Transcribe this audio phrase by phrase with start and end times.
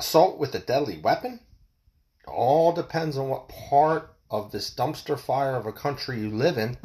[0.00, 1.40] Assault with a deadly weapon?
[2.26, 6.78] All depends on what part of this dumpster fire of a country you live in.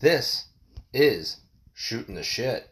[0.00, 0.46] This
[0.90, 1.40] is
[1.74, 2.70] shooting the shit.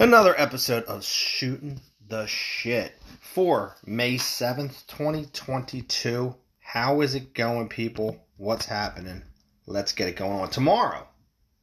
[0.00, 6.34] Another episode of Shooting the Shit for May 7th, 2022.
[6.58, 8.16] How is it going, people?
[8.38, 9.22] What's happening?
[9.66, 10.48] Let's get it going on.
[10.48, 11.06] Tomorrow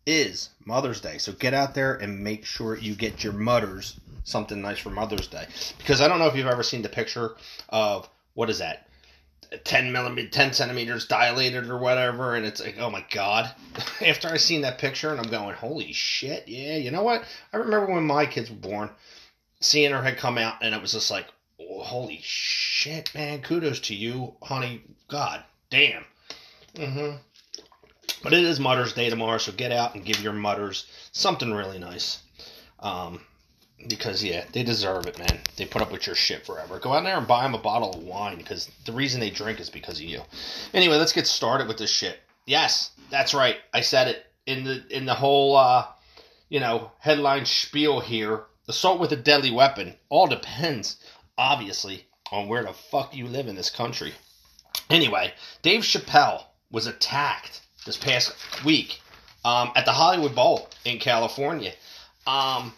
[0.06, 4.62] is Mother's Day, so get out there and make sure you get your mutters something
[4.62, 5.48] nice for Mother's Day.
[5.80, 7.36] Because I don't know if you've ever seen the picture
[7.70, 8.87] of what is that?
[9.64, 13.54] 10 millimeter 10 centimeters dilated or whatever and it's like oh my god.
[14.06, 17.24] After i seen that picture and i'm going holy shit yeah you know what?
[17.54, 18.90] I remember when my kids were born
[19.60, 21.28] seeing her had come out and it was just like
[21.60, 26.04] oh, holy shit man kudos to you honey god damn.
[26.76, 27.18] Mm-hmm.
[28.24, 31.80] But it is mother's day tomorrow so get out and give your mothers something really
[31.80, 32.20] nice.
[32.80, 33.22] Um
[33.88, 35.40] because yeah, they deserve it, man.
[35.56, 36.80] They put up with your shit forever.
[36.80, 39.60] Go out there and buy them a bottle of wine because the reason they drink
[39.60, 40.22] is because of you.
[40.74, 42.20] Anyway, let's get started with this shit.
[42.46, 43.58] Yes, that's right.
[43.74, 45.86] I said it in the in the whole uh,
[46.50, 48.46] you know headline spiel here.
[48.68, 49.96] Assault with a deadly weapon.
[50.10, 50.98] All depends,
[51.38, 54.14] obviously, on where the fuck you live in this country.
[54.90, 58.36] Anyway, Dave Chappelle was attacked this past
[58.66, 59.00] week
[59.46, 61.74] um, at the Hollywood Bowl in California.
[62.26, 62.74] Um,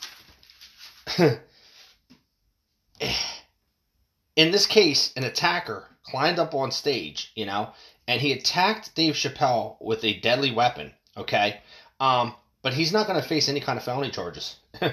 [4.35, 7.71] in this case, an attacker climbed up on stage, you know,
[8.07, 10.93] and he attacked Dave Chappelle with a deadly weapon.
[11.17, 11.61] Okay,
[11.99, 14.55] um, but he's not going to face any kind of felony charges.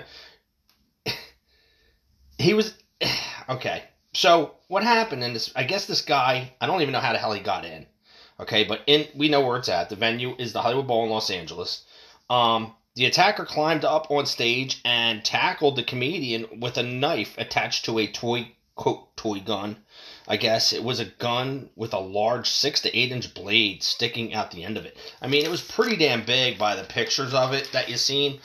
[2.39, 2.75] he was
[3.49, 3.85] okay.
[4.13, 5.53] So what happened in this?
[5.55, 6.53] I guess this guy.
[6.61, 7.87] I don't even know how the hell he got in.
[8.39, 9.89] Okay, but in we know where it's at.
[9.89, 11.85] The venue is the Hollywood Bowl in Los Angeles.
[12.29, 17.85] Um, the attacker climbed up on stage and tackled the comedian with a knife attached
[17.85, 19.77] to a toy quote toy gun.
[20.27, 24.35] I guess it was a gun with a large six to eight inch blade sticking
[24.35, 24.97] out the end of it.
[25.21, 28.41] I mean, it was pretty damn big by the pictures of it that you've seen.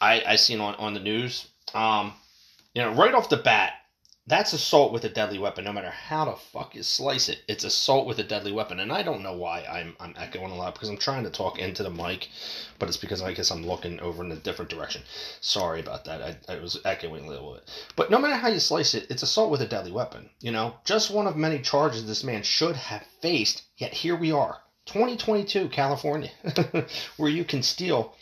[0.00, 1.48] I I seen on on the news.
[1.74, 2.14] Um,
[2.74, 3.72] you know, right off the bat,
[4.28, 5.64] that's assault with a deadly weapon.
[5.64, 8.80] No matter how the fuck you slice it, it's assault with a deadly weapon.
[8.80, 11.60] And I don't know why I'm I'm echoing a lot because I'm trying to talk
[11.60, 12.28] into the mic,
[12.80, 15.02] but it's because I guess I'm looking over in a different direction.
[15.40, 16.22] Sorry about that.
[16.22, 17.70] I, I was echoing a little bit.
[17.94, 20.30] But no matter how you slice it, it's assault with a deadly weapon.
[20.40, 23.62] You know, just one of many charges this man should have faced.
[23.76, 26.30] Yet here we are, 2022, California,
[27.16, 28.14] where you can steal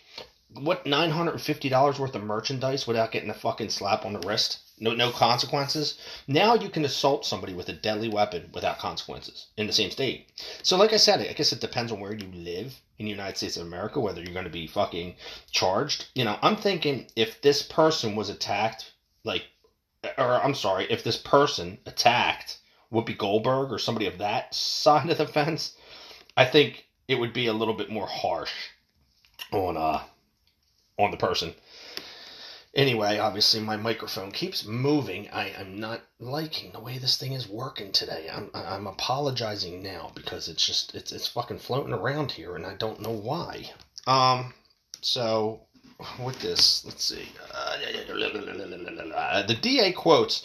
[0.53, 4.13] what nine hundred and fifty dollars worth of merchandise without getting a fucking slap on
[4.13, 4.59] the wrist.
[4.79, 5.99] No, no consequences.
[6.27, 10.29] Now you can assault somebody with a deadly weapon without consequences in the same state.
[10.63, 13.37] So, like I said, I guess it depends on where you live in the United
[13.37, 15.15] States of America, whether you're going to be fucking
[15.51, 16.07] charged.
[16.15, 18.93] You know, I'm thinking if this person was attacked,
[19.23, 19.45] like,
[20.19, 22.59] or I'm sorry, if this person attacked
[22.93, 25.77] Whoopi Goldberg or somebody of that side of the fence,
[26.37, 28.53] I think it would be a little bit more harsh
[29.53, 30.03] on uh
[30.99, 31.55] on the person.
[32.75, 35.29] Anyway, obviously my microphone keeps moving.
[35.31, 38.29] I am not liking the way this thing is working today.
[38.33, 42.75] I'm I'm apologizing now because it's just it's it's fucking floating around here and I
[42.75, 43.71] don't know why.
[44.09, 44.55] Um
[45.03, 45.61] so
[46.19, 47.29] with this, let's see.
[47.53, 50.45] Uh, the DA quotes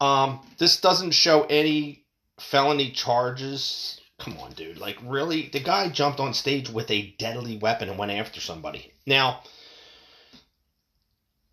[0.00, 2.06] um this doesn't show any
[2.40, 4.00] felony charges.
[4.18, 4.78] Come on, dude.
[4.78, 8.94] Like really, the guy jumped on stage with a deadly weapon and went after somebody.
[9.06, 9.42] Now,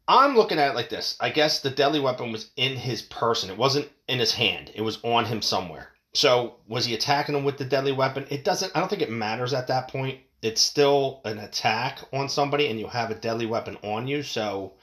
[0.07, 1.15] I'm looking at it like this.
[1.19, 3.50] I guess the deadly weapon was in his person.
[3.50, 4.71] It wasn't in his hand.
[4.75, 5.89] It was on him somewhere.
[6.13, 8.27] So was he attacking him with the deadly weapon?
[8.29, 8.71] It doesn't.
[8.75, 10.19] I don't think it matters at that point.
[10.41, 14.23] It's still an attack on somebody, and you have a deadly weapon on you.
[14.23, 14.73] So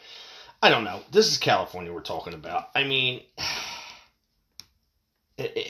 [0.62, 1.00] I don't know.
[1.11, 2.70] This is California we're talking about.
[2.75, 3.22] I mean,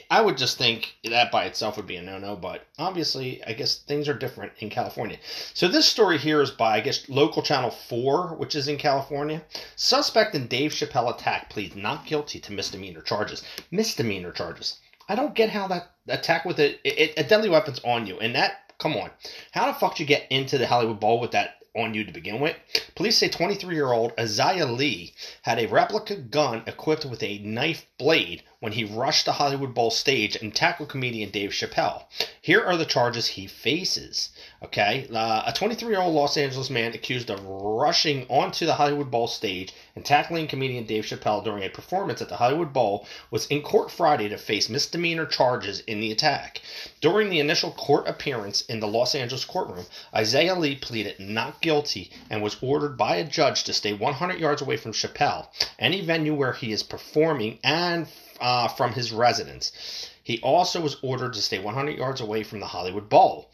[0.09, 3.77] I- would just think that by itself would be a no-no, but obviously, I guess
[3.77, 5.17] things are different in California.
[5.53, 9.41] So this story here is by, I guess, local channel four, which is in California.
[9.75, 13.43] Suspect in Dave Chappelle attack pleads not guilty to misdemeanor charges.
[13.71, 14.79] Misdemeanor charges.
[15.09, 18.35] I don't get how that attack with a, a, a deadly weapon's on you, and
[18.35, 18.73] that.
[18.77, 19.11] Come on,
[19.51, 22.11] how the fuck did you get into the Hollywood Bowl with that on you to
[22.11, 22.55] begin with?
[22.95, 25.13] Police say 23-year-old Isaiah Lee
[25.43, 29.89] had a replica gun equipped with a knife blade when he rushed the Hollywood Bowl
[29.89, 32.03] stage and tackled comedian Dave Chappelle.
[32.39, 34.29] Here are the charges he faces.
[34.61, 39.73] Okay, uh, a 23-year-old Los Angeles man accused of rushing onto the Hollywood Bowl stage
[39.95, 43.89] and tackling comedian Dave Chappelle during a performance at the Hollywood Bowl was in court
[43.89, 46.61] Friday to face misdemeanor charges in the attack.
[47.01, 52.11] During the initial court appearance in the Los Angeles courtroom, Isaiah Lee pleaded not guilty
[52.29, 55.47] and was ordered by a judge to stay 100 yards away from Chappelle,
[55.79, 58.05] any venue where he is performing, and
[58.41, 60.09] uh, from his residence.
[60.23, 63.51] He also was ordered to stay 100 yards away from the Hollywood Bowl.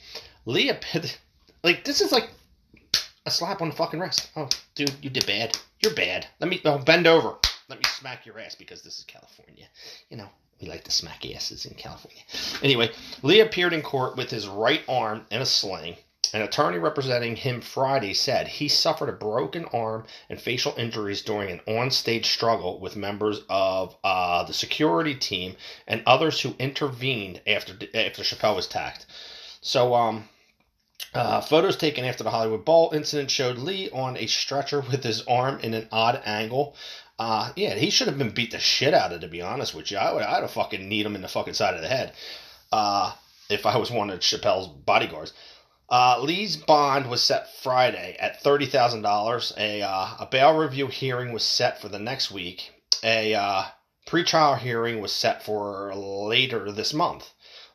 [0.47, 1.15] Appeared-
[1.63, 2.29] like this is like
[3.25, 4.29] a slap on the fucking wrist.
[4.35, 5.57] Oh, dude, you did bad.
[5.81, 6.27] You're bad.
[6.39, 7.35] Let me oh, bend over.
[7.69, 9.65] Let me smack your ass because this is California.
[10.09, 10.29] You know,
[10.61, 12.21] we like to smack asses in California.
[12.63, 12.91] Anyway,
[13.21, 15.97] Lee appeared in court with his right arm in a sling.
[16.33, 21.49] An attorney representing him Friday said he suffered a broken arm and facial injuries during
[21.49, 25.55] an onstage struggle with members of uh, the security team
[25.87, 29.05] and others who intervened after after Chappelle was attacked.
[29.61, 30.29] So, um,
[31.13, 35.21] uh, photos taken after the Hollywood Bowl incident showed Lee on a stretcher with his
[35.27, 36.75] arm in an odd angle.
[37.19, 39.89] Uh, yeah, he should have been beat the shit out of, to be honest with
[39.89, 39.97] you.
[39.97, 42.13] I would, I'd have fucking need him in the fucking side of the head,
[42.71, 43.13] uh,
[43.49, 45.33] if I was one of Chappelle's bodyguards.
[45.89, 49.53] Uh, Lee's bond was set Friday at thirty thousand dollars.
[49.57, 52.71] A uh, a bail review hearing was set for the next week.
[53.03, 53.65] A uh,
[54.05, 57.29] pretrial hearing was set for later this month.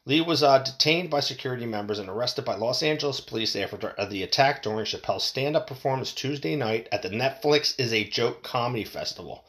[0.04, 4.24] Lee was uh, detained by security members and arrested by Los Angeles police after the
[4.24, 9.44] attack during Chappelle's stand-up performance Tuesday night at the Netflix is a Joke Comedy Festival.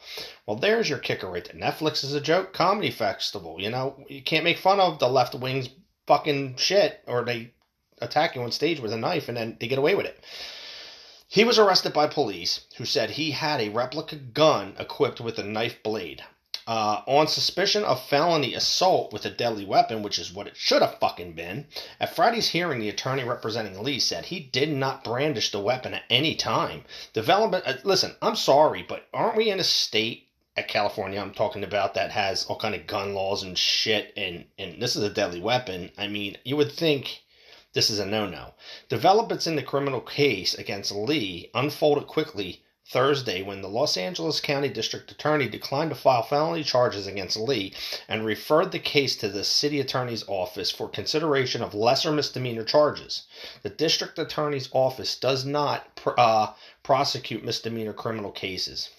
[0.46, 1.60] Well, there's your kicker right there.
[1.60, 3.56] Netflix is a joke comedy festival.
[3.60, 5.70] You know, you can't make fun of the left wing's
[6.06, 7.53] fucking shit, or they
[8.00, 10.22] attack you on stage with a knife and then they get away with it.
[11.28, 15.42] He was arrested by police who said he had a replica gun equipped with a
[15.42, 16.22] knife blade.
[16.66, 20.80] Uh, on suspicion of felony assault with a deadly weapon, which is what it should
[20.80, 21.66] have fucking been.
[22.00, 26.04] At Friday's hearing, the attorney representing Lee said he did not brandish the weapon at
[26.08, 26.84] any time.
[27.12, 31.64] Development, uh, listen, I'm sorry, but aren't we in a state at California I'm talking
[31.64, 35.10] about that has all kind of gun laws and shit, and and this is a
[35.10, 35.90] deadly weapon?
[35.98, 37.23] I mean, you would think
[37.74, 38.54] this is a no-no.
[38.88, 44.68] Developments in the criminal case against Lee unfolded quickly Thursday when the Los Angeles County
[44.68, 47.72] District Attorney declined to file felony charges against Lee
[48.08, 53.24] and referred the case to the city attorney's office for consideration of lesser misdemeanor charges.
[53.62, 58.90] The district attorney's office does not pr- uh, prosecute misdemeanor criminal cases.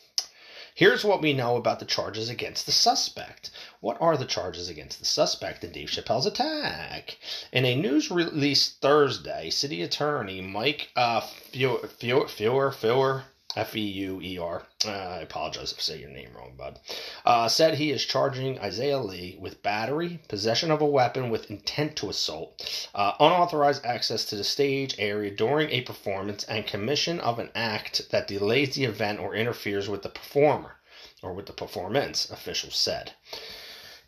[0.73, 3.49] Here's what we know about the charges against the suspect.
[3.85, 7.19] What are the charges against the suspect in Dave Chappelle's attack?
[7.51, 11.87] In a news release Thursday, City Attorney Mike uh, Feuer,
[12.27, 13.25] Feuer, Feuer.
[13.55, 16.79] Uh, I apologize if I say your name wrong, bud.
[17.23, 21.95] Uh, said he is charging Isaiah Lee with battery, possession of a weapon with intent
[21.97, 27.37] to assault, uh, unauthorized access to the stage area during a performance, and commission of
[27.37, 30.77] an act that delays the event or interferes with the performer
[31.21, 33.13] or with the performance, officials said.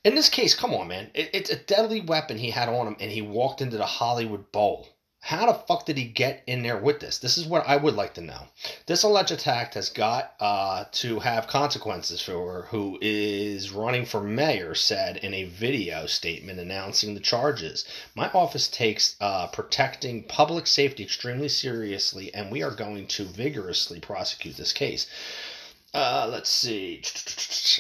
[0.08, 1.12] In this case, come on, man.
[1.14, 4.54] It, it's a deadly weapon he had on him, and he walked into the Hollywood
[4.54, 4.88] Bowl.
[5.20, 7.18] How the fuck did he get in there with this?
[7.18, 8.48] This is what I would like to know.
[8.86, 14.76] This alleged attack has got uh, to have consequences for who is running for mayor,
[14.76, 17.84] said in a video statement announcing the charges.
[18.16, 24.00] My office takes uh, protecting public safety extremely seriously, and we are going to vigorously
[24.00, 25.06] prosecute this case.
[25.94, 27.02] Uh, let's see.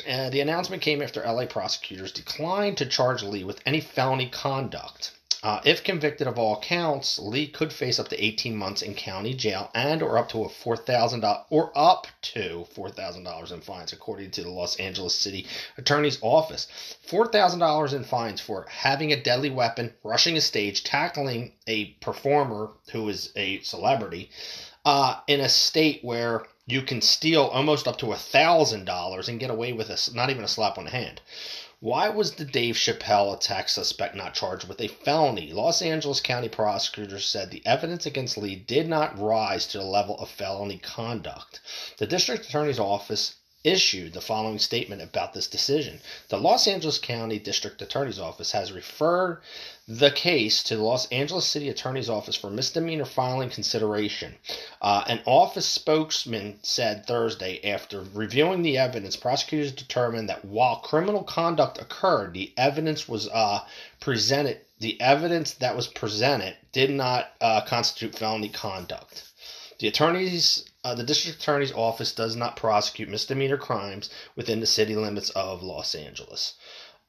[0.07, 5.11] Uh, the announcement came after LA prosecutors declined to charge Lee with any felony conduct.
[5.43, 9.33] Uh, if convicted of all counts, Lee could face up to 18 months in county
[9.33, 14.43] jail and or up to a $4,000 or up to $4,000 in fines, according to
[14.43, 15.47] the Los Angeles City
[15.77, 16.67] Attorney's Office.
[17.07, 23.07] $4,000 in fines for having a deadly weapon, rushing a stage, tackling a performer who
[23.09, 24.29] is a celebrity,
[24.85, 29.39] uh, in a state where you can steal almost up to a thousand dollars and
[29.39, 31.21] get away with a, not even a slap on the hand.
[31.79, 35.53] Why was the Dave Chappelle attack suspect not charged with a felony?
[35.53, 40.19] Los Angeles County prosecutors said the evidence against Lee did not rise to the level
[40.19, 41.61] of felony conduct.
[41.99, 45.99] The district attorney's office issued the following statement about this decision.
[46.29, 49.41] The Los Angeles County District Attorney's Office has referred
[49.87, 54.35] the case to the Los Angeles City Attorney's Office for misdemeanor filing consideration.
[54.81, 61.23] Uh, an office spokesman said Thursday after reviewing the evidence, prosecutors determined that while criminal
[61.23, 63.61] conduct occurred, the evidence was uh,
[63.99, 64.61] presented.
[64.79, 69.23] The evidence that was presented did not uh, constitute felony conduct.
[69.79, 74.95] The attorney's uh, the district attorney's office does not prosecute misdemeanor crimes within the city
[74.95, 76.53] limits of Los Angeles.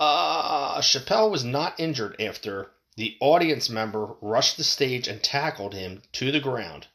[0.01, 6.03] Uh, Chappelle was not injured after the audience member rushed the stage and tackled him
[6.13, 6.87] to the ground.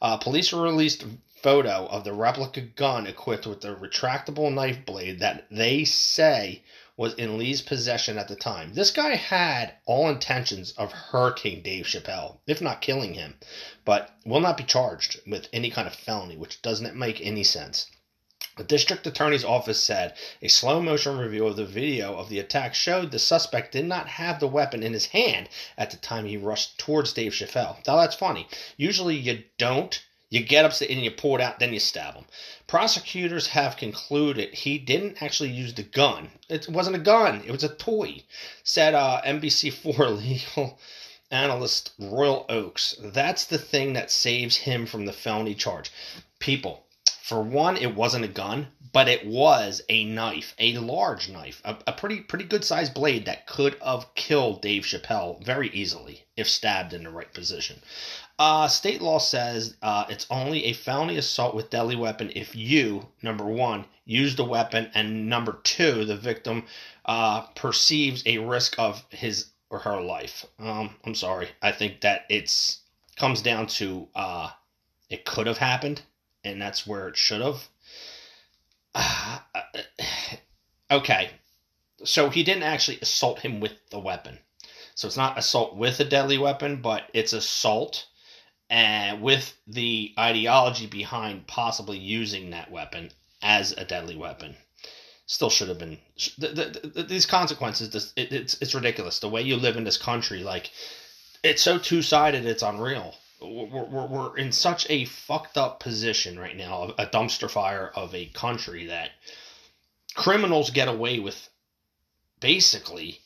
[0.00, 1.04] Uh, police released
[1.42, 6.62] photo of the replica gun equipped with a retractable knife blade that they say
[7.00, 8.74] was in Lee's possession at the time.
[8.74, 13.38] This guy had all intentions of hurting Dave Chappelle, if not killing him,
[13.86, 17.86] but will not be charged with any kind of felony, which doesn't make any sense.
[18.58, 22.74] The district attorney's office said a slow motion review of the video of the attack
[22.74, 26.36] showed the suspect did not have the weapon in his hand at the time he
[26.36, 27.78] rushed towards Dave Chappelle.
[27.86, 28.46] Now that's funny.
[28.76, 32.24] Usually you don't you get up and you pull it out, then you stab him.
[32.68, 36.30] Prosecutors have concluded he didn't actually use the gun.
[36.48, 38.22] It wasn't a gun, it was a toy,
[38.62, 40.22] said uh, NBC4
[40.56, 40.78] legal
[41.32, 42.94] analyst Royal Oakes.
[43.00, 45.90] That's the thing that saves him from the felony charge.
[46.38, 46.84] People,
[47.22, 51.76] for one, it wasn't a gun, but it was a knife, a large knife, a,
[51.86, 56.48] a pretty pretty good sized blade that could have killed Dave Chappelle very easily if
[56.48, 57.80] stabbed in the right position.
[58.40, 63.06] Uh, state law says uh, it's only a felony assault with deadly weapon if you,
[63.20, 66.64] number one, use the weapon, and number two, the victim
[67.04, 70.46] uh, perceives a risk of his or her life.
[70.58, 71.50] Um, I'm sorry.
[71.60, 72.78] I think that it's
[73.16, 74.48] comes down to uh,
[75.10, 76.00] it could have happened,
[76.42, 77.68] and that's where it should have.
[80.90, 81.28] okay,
[82.04, 84.38] so he didn't actually assault him with the weapon.
[84.94, 88.06] So it's not assault with a deadly weapon, but it's assault
[88.70, 93.10] and with the ideology behind possibly using that weapon
[93.42, 94.54] as a deadly weapon.
[95.26, 95.98] Still should have been
[96.38, 99.18] the, the, the, these consequences this, it, it's it's ridiculous.
[99.18, 100.70] The way you live in this country like
[101.42, 103.14] it's so two-sided it's unreal.
[103.40, 108.14] We're, we're, we're in such a fucked up position right now a dumpster fire of
[108.14, 109.10] a country that
[110.14, 111.48] criminals get away with
[112.40, 113.20] basically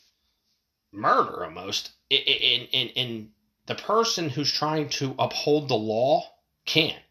[0.91, 3.31] murder almost in in in
[3.65, 6.23] the person who's trying to uphold the law
[6.65, 7.01] can't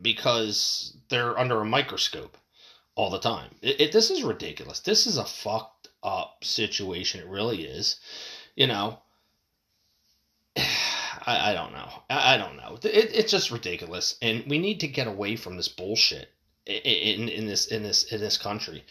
[0.00, 2.36] because they're under a microscope
[2.94, 3.54] all the time.
[3.62, 4.80] It, it, this is ridiculous.
[4.80, 7.20] This is a fucked up situation.
[7.20, 7.98] It really is.
[8.54, 9.00] You know,
[10.56, 11.88] I, I don't know.
[12.08, 12.78] I, I don't know.
[12.82, 16.30] It, it's just ridiculous, and we need to get away from this bullshit
[16.66, 18.84] in in this in this in this country.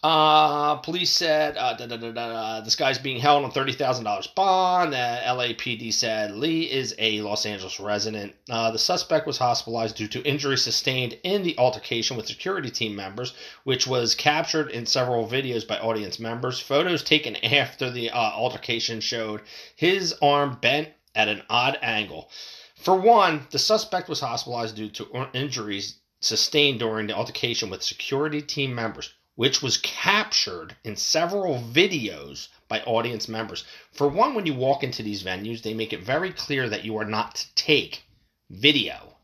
[0.00, 4.28] Uh, police said uh, da, da, da, this guy's being held on thirty thousand dollars
[4.28, 4.94] bond.
[4.94, 8.32] Uh, LAPD said Lee is a Los Angeles resident.
[8.48, 12.94] Uh, the suspect was hospitalized due to injuries sustained in the altercation with security team
[12.94, 13.32] members,
[13.64, 16.60] which was captured in several videos by audience members.
[16.60, 19.40] Photos taken after the uh, altercation showed
[19.74, 22.30] his arm bent at an odd angle.
[22.76, 28.42] For one, the suspect was hospitalized due to injuries sustained during the altercation with security
[28.42, 33.62] team members which was captured in several videos by audience members.
[33.92, 36.96] For one, when you walk into these venues, they make it very clear that you
[36.96, 38.02] are not to take
[38.50, 39.14] video,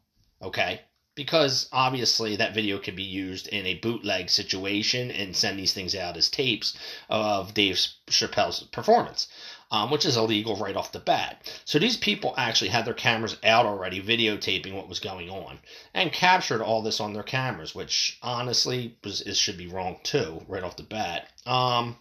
[0.40, 0.82] okay?
[1.16, 5.96] Because obviously that video could be used in a bootleg situation and send these things
[5.96, 7.74] out as tapes of Dave
[8.08, 9.26] Chappelle's performance
[9.74, 11.52] um, which is illegal right off the bat.
[11.64, 15.58] So these people actually had their cameras out already, videotaping what was going on,
[15.92, 20.44] and captured all this on their cameras, which honestly was, is, should be wrong too,
[20.46, 21.28] right off the bat.
[21.44, 21.96] Um,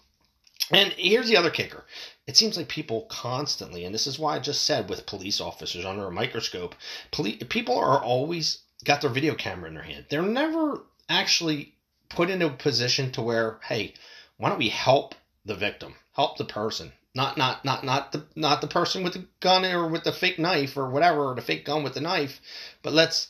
[0.70, 1.84] and here's the other kicker.
[2.28, 5.84] It seems like people constantly, and this is why I just said with police officers
[5.84, 6.76] under a microscope,
[7.10, 10.06] police, people are always got their video camera in their hand.
[10.10, 11.74] They're never actually
[12.10, 13.96] put into a position to where, hey,
[14.38, 18.62] why don't we help the victim, help the person, not not not not the not
[18.62, 21.66] the person with the gun or with the fake knife or whatever, or the fake
[21.66, 22.40] gun with the knife,
[22.82, 23.30] but let's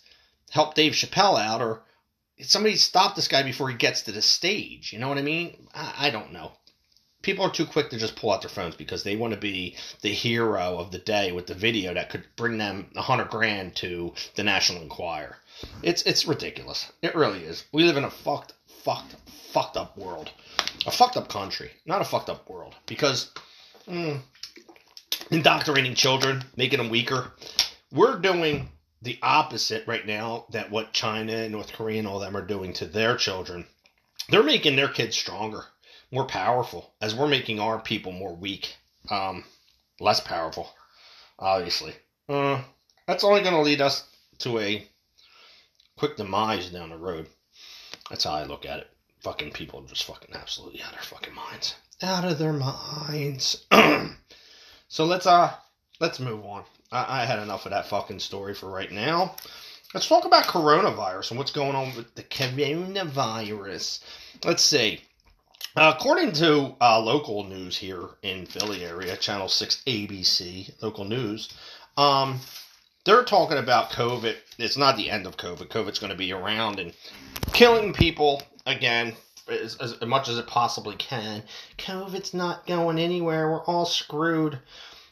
[0.51, 1.81] help Dave Chappelle out or
[2.41, 4.93] somebody stop this guy before he gets to the stage.
[4.93, 5.67] You know what I mean?
[5.73, 6.53] I, I don't know.
[7.21, 9.77] People are too quick to just pull out their phones because they want to be
[10.01, 13.75] the hero of the day with the video that could bring them a hundred grand
[13.77, 15.37] to the National Enquirer.
[15.81, 16.91] It's it's ridiculous.
[17.01, 17.65] It really is.
[17.71, 19.15] We live in a fucked, fucked,
[19.51, 20.31] fucked up world,
[20.85, 22.75] a fucked up country, not a fucked up world.
[22.85, 23.31] Because
[23.87, 24.19] mm,
[25.31, 27.31] indoctrinating children, making them weaker.
[27.91, 28.69] We're doing
[29.01, 32.73] the opposite right now that what China and North Korea and all them are doing
[32.73, 33.67] to their children.
[34.29, 35.65] they're making their kids stronger,
[36.11, 38.75] more powerful, as we're making our people more weak,
[39.09, 39.43] um,
[39.99, 40.73] less powerful,
[41.37, 41.93] obviously.
[42.29, 42.61] Uh,
[43.05, 44.05] that's only going to lead us
[44.39, 44.87] to a
[45.97, 47.27] quick demise down the road.
[48.09, 48.89] That's how I look at it.
[49.21, 51.75] Fucking people are just fucking absolutely out of their fucking minds.
[52.01, 53.65] Out of their minds.
[54.87, 55.53] so let's uh
[55.99, 56.63] let's move on.
[56.91, 59.35] I, I had enough of that fucking story for right now.
[59.93, 63.99] Let's talk about coronavirus and what's going on with the coronavirus.
[64.43, 65.01] Let's see.
[65.75, 71.53] Uh, according to uh, local news here in Philly area, Channel 6 ABC, local news,
[71.97, 72.39] um,
[73.05, 74.35] they're talking about COVID.
[74.57, 75.69] It's not the end of COVID.
[75.69, 76.93] COVID's going to be around and
[77.53, 79.15] killing people again
[79.47, 81.43] as, as much as it possibly can.
[81.77, 83.49] COVID's not going anywhere.
[83.49, 84.59] We're all screwed.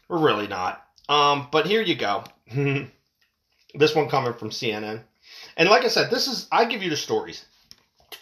[0.08, 0.86] We're really not.
[1.10, 2.24] Um, but here you go.
[3.74, 5.02] this one coming from CNN.
[5.58, 7.46] And like I said, this is I give you the stories.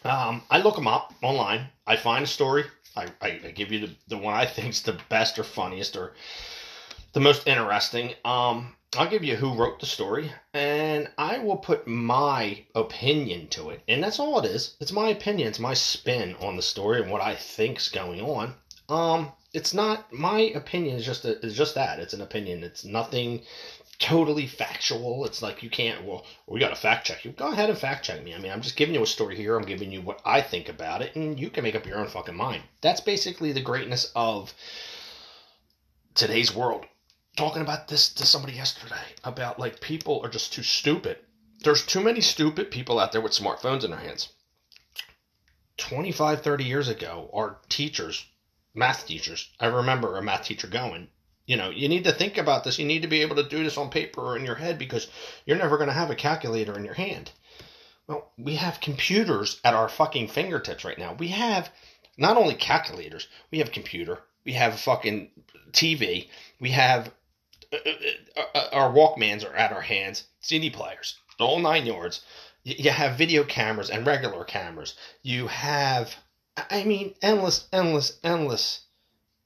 [0.03, 1.67] Um, I look them up online.
[1.85, 2.65] I find a story.
[2.95, 6.13] I, I, I give you the, the one I think's the best or funniest or
[7.13, 8.13] the most interesting.
[8.25, 13.69] Um, I'll give you who wrote the story, and I will put my opinion to
[13.69, 13.83] it.
[13.87, 14.75] And that's all it is.
[14.79, 15.47] It's my opinion.
[15.47, 18.55] It's my spin on the story and what I think's going on.
[18.89, 20.97] Um, it's not my opinion.
[20.97, 21.99] Is just a, is just that.
[21.99, 22.63] It's an opinion.
[22.63, 23.43] It's nothing
[23.99, 25.23] totally factual.
[25.23, 26.03] It's like you can't.
[26.03, 27.31] Well, we got to fact check you.
[27.31, 28.33] Go ahead and fact check me.
[28.33, 29.55] I mean, I'm just giving you a story here.
[29.55, 32.07] I'm giving you what I think about it, and you can make up your own
[32.07, 32.63] fucking mind.
[32.81, 34.51] That's basically the greatness of
[36.15, 36.87] today's world
[37.39, 41.17] talking about this to somebody yesterday about like people are just too stupid.
[41.63, 44.27] There's too many stupid people out there with smartphones in their hands.
[45.77, 48.25] 25, 30 years ago, our teachers,
[48.73, 51.07] math teachers, I remember a math teacher going,
[51.45, 52.77] you know, you need to think about this.
[52.77, 55.07] You need to be able to do this on paper or in your head because
[55.45, 57.31] you're never going to have a calculator in your hand.
[58.05, 61.13] Well, we have computers at our fucking fingertips right now.
[61.13, 61.71] We have
[62.17, 65.31] not only calculators, we have computer, we have fucking
[65.71, 66.27] TV,
[66.59, 67.13] we have
[67.71, 67.77] Uh,
[68.35, 72.21] uh, uh, our Walkmans are at our hands, CD players, the whole nine yards.
[72.63, 74.95] You have video cameras and regular cameras.
[75.21, 76.15] You have,
[76.57, 78.81] I mean, endless, endless, endless,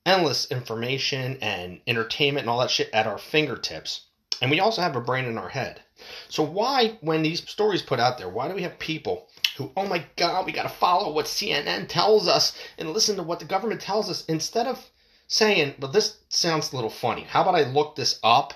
[0.05, 4.05] endless information and entertainment and all that shit at our fingertips.
[4.41, 5.81] And we also have a brain in our head.
[6.29, 9.86] So why, when these stories put out there, why do we have people who, oh
[9.86, 13.45] my God, we got to follow what CNN tells us and listen to what the
[13.45, 14.89] government tells us instead of
[15.27, 17.23] saying, but this sounds a little funny.
[17.23, 18.53] How about I look this up,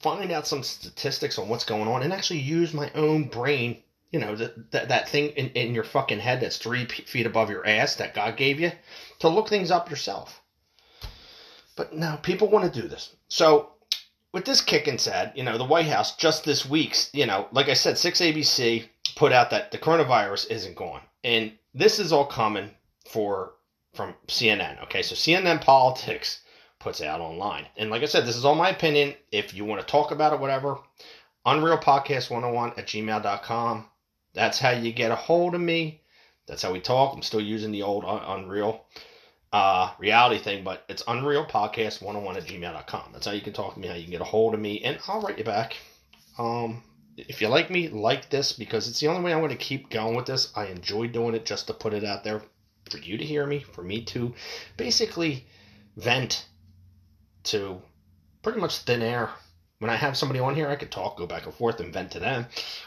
[0.00, 4.20] find out some statistics on what's going on, and actually use my own brain, you
[4.20, 7.66] know, that, that, that thing in, in your fucking head that's three feet above your
[7.66, 8.72] ass that God gave you,
[9.20, 10.40] to look things up yourself.
[11.76, 13.16] But no, people want to do this.
[13.28, 13.70] So,
[14.32, 17.68] with this kicking said, you know, the White House just this week, you know, like
[17.68, 21.00] I said, 6ABC put out that the coronavirus isn't gone.
[21.22, 22.70] And this is all coming
[23.06, 23.54] for
[23.94, 24.82] from CNN.
[24.84, 26.40] Okay, so CNN Politics
[26.78, 27.66] puts out online.
[27.76, 29.14] And like I said, this is all my opinion.
[29.32, 30.78] If you want to talk about it, whatever,
[31.46, 33.86] Unreal Podcast 101 at gmail.com.
[34.34, 36.02] That's how you get a hold of me.
[36.46, 37.14] That's how we talk.
[37.14, 38.84] I'm still using the old Unreal
[39.52, 43.10] uh, reality thing, but it's Unreal Podcast 101 at gmail.com.
[43.12, 44.82] That's how you can talk to me, how you can get a hold of me,
[44.82, 45.76] and I'll write you back.
[46.38, 46.82] Um,
[47.16, 49.88] if you like me, like this because it's the only way I'm going to keep
[49.88, 50.52] going with this.
[50.56, 52.42] I enjoy doing it just to put it out there
[52.90, 54.34] for you to hear me, for me to
[54.76, 55.46] basically
[55.96, 56.46] vent
[57.44, 57.80] to
[58.42, 59.30] pretty much thin air.
[59.78, 62.12] When I have somebody on here, I could talk, go back and forth, and vent
[62.12, 62.46] to them,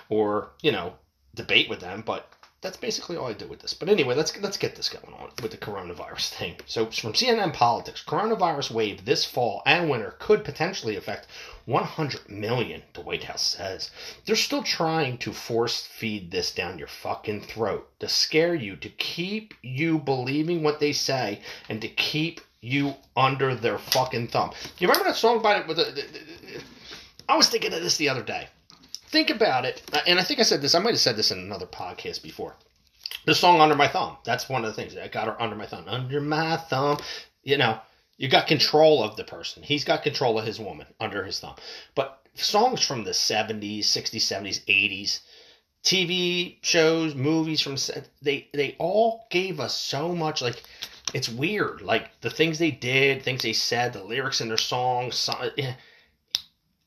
[0.10, 0.94] or you know,
[1.36, 2.04] debate with them.
[2.06, 3.76] But that's basically all I do with this.
[3.76, 6.56] But anyway, let's let's get this going on with the coronavirus thing.
[6.66, 11.28] So from CNN Politics, coronavirus wave this fall and winter could potentially affect
[11.66, 12.82] 100 million.
[12.94, 13.92] The White House says
[14.26, 18.90] they're still trying to force feed this down your fucking throat to scare you, to
[18.90, 24.52] keep you believing what they say, and to keep you under their fucking thumb.
[24.80, 26.04] You remember that song by it with the,
[27.30, 28.48] I was thinking of this the other day
[29.08, 30.76] think about it, uh, and I think I said this.
[30.76, 32.56] I might have said this in another podcast before.
[33.26, 35.66] The song "Under My Thumb." That's one of the things I got her under my
[35.66, 35.86] thumb.
[35.88, 37.00] Under my thumb,
[37.44, 37.80] you know,
[38.18, 39.64] you got control of the person.
[39.64, 41.56] He's got control of his woman under his thumb.
[41.96, 45.20] But songs from the '70s, '60s, '70s, '80s,
[45.84, 47.78] TV shows, movies from
[48.22, 50.42] they they all gave us so much.
[50.42, 50.62] Like
[51.14, 51.82] it's weird.
[51.82, 55.74] Like the things they did, things they said, the lyrics in their songs eh,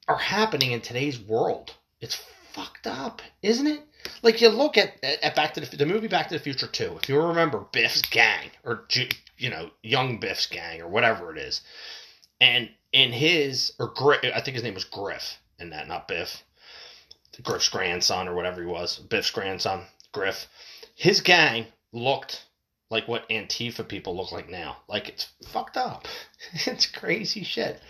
[0.06, 3.82] are happening in today's world it's fucked up, isn't it?
[4.22, 6.98] Like you look at at Back to the the movie Back to the Future Two.
[7.02, 8.86] If you remember Biff's gang or
[9.38, 11.60] you know young Biff's gang or whatever it is,
[12.40, 16.42] and in his or Griff, I think his name was Griff in that, not Biff.
[17.42, 20.46] Griff's grandson or whatever he was, Biff's grandson, Griff.
[20.94, 22.44] His gang looked
[22.90, 24.78] like what Antifa people look like now.
[24.88, 26.06] Like it's fucked up.
[26.66, 27.80] it's crazy shit.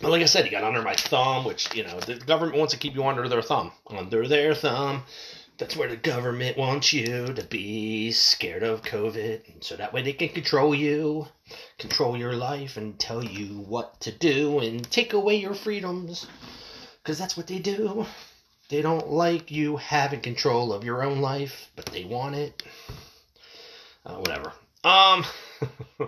[0.00, 2.72] But like I said, you got under my thumb, which, you know, the government wants
[2.72, 3.72] to keep you under their thumb.
[3.86, 5.02] Under their thumb.
[5.58, 9.62] That's where the government wants you to be scared of COVID.
[9.62, 11.26] So that way they can control you,
[11.78, 16.26] control your life, and tell you what to do and take away your freedoms.
[17.02, 18.06] Because that's what they do.
[18.70, 22.62] They don't like you having control of your own life, but they want it.
[24.06, 24.52] Uh, whatever.
[24.82, 25.24] Um,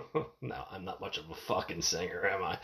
[0.41, 2.57] no, I'm not much of a fucking singer, am I?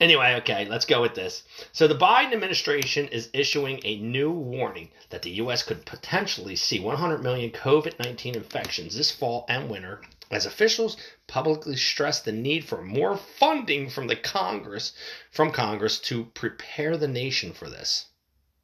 [0.00, 1.42] Anyway, okay, let's go with this.
[1.72, 5.62] So, the Biden administration is issuing a new warning that the U.S.
[5.62, 11.76] could potentially see 100 million COVID 19 infections this fall and winter as officials publicly
[11.76, 14.92] stress the need for more funding from the Congress
[15.30, 18.06] from Congress to prepare the nation for this.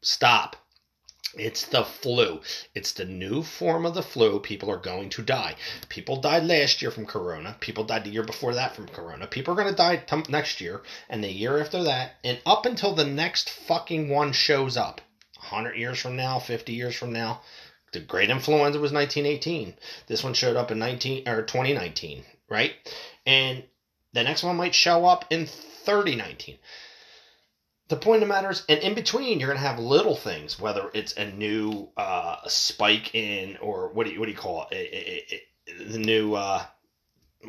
[0.03, 0.57] Stop.
[1.39, 2.41] It's the flu.
[2.75, 4.41] It's the new form of the flu.
[4.41, 5.55] People are going to die.
[5.89, 7.57] People died last year from corona.
[7.61, 9.29] People died the year before that from corona.
[9.29, 12.67] People are going to die t- next year and the year after that and up
[12.67, 15.01] until the next fucking one shows up.
[15.37, 17.43] 100 years from now, 50 years from now.
[17.93, 19.77] The great influenza was 1918.
[20.09, 22.73] This one showed up in 19 or 2019, right?
[23.25, 23.63] And
[24.13, 26.59] the next one might show up in 3019
[27.91, 30.59] the point of the matter is, and in between, you're going to have little things,
[30.59, 34.69] whether it's a new uh, spike in, or what do you what do you call
[34.71, 36.63] it, it, it, it the new uh,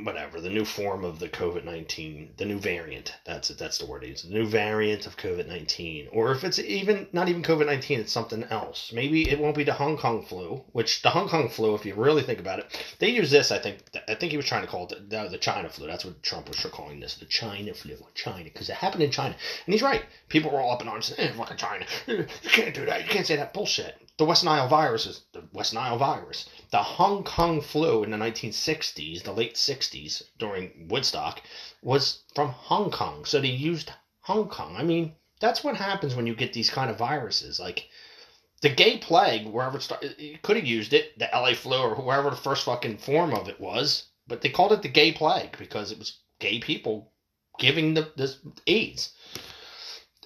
[0.04, 3.14] whatever the new form of the COVID nineteen, the new variant.
[3.26, 3.58] That's it.
[3.58, 4.04] That's the word.
[4.04, 8.00] It's the new variant of COVID nineteen, or if it's even not even COVID nineteen,
[8.00, 8.92] it's something else.
[8.94, 11.94] Maybe it won't be the Hong Kong flu, which the Hong Kong flu, if you
[11.96, 13.52] really think about it, they use this.
[13.52, 13.80] I think.
[14.08, 15.88] I think he was trying to call it the, the China flu.
[15.88, 19.36] That's what Trump was calling this, the China flu, China, because it happened in China,
[19.66, 20.04] and he's right.
[20.30, 23.04] People were all up in arms, eh, "Fucking China, you can't do that.
[23.04, 26.48] You can't say that bullshit." The West Nile virus is the West Nile virus.
[26.70, 31.42] The Hong Kong flu in the 1960s, the late 60s, during Woodstock,
[31.82, 33.26] was from Hong Kong.
[33.26, 34.76] So they used Hong Kong.
[34.78, 37.60] I mean, that's what happens when you get these kind of viruses.
[37.60, 37.90] Like
[38.62, 42.30] the gay plague, wherever it started, could have used it, the LA flu or whoever
[42.30, 45.92] the first fucking form of it was, but they called it the gay plague because
[45.92, 47.12] it was gay people
[47.58, 49.14] giving the this AIDS.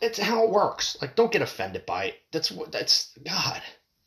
[0.02, 0.98] It's how it works.
[1.02, 2.22] Like, don't get offended by it.
[2.32, 2.72] That's what.
[2.72, 3.62] That's God.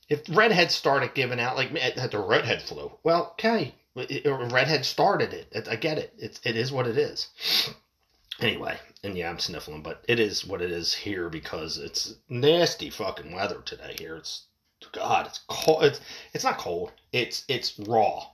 [0.09, 5.68] If redhead started giving out like the redhead flu, well, okay, redhead started it.
[5.68, 6.14] I get it.
[6.18, 7.29] It's it is what it is.
[8.40, 12.88] Anyway, and yeah, I'm sniffling, but it is what it is here because it's nasty
[12.88, 14.16] fucking weather today here.
[14.16, 14.44] It's
[14.92, 15.85] God, it's cold.
[15.85, 16.01] It's
[16.33, 16.92] it's not cold.
[17.12, 18.29] It's it's raw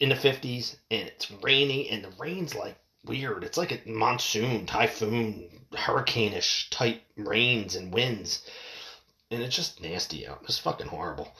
[0.00, 3.44] in the 50s, and it's rainy, and the rain's like weird.
[3.44, 8.48] It's like a monsoon, typhoon, hurricane-ish type rains and winds
[9.34, 10.40] and it's just nasty out.
[10.44, 11.34] It's fucking horrible.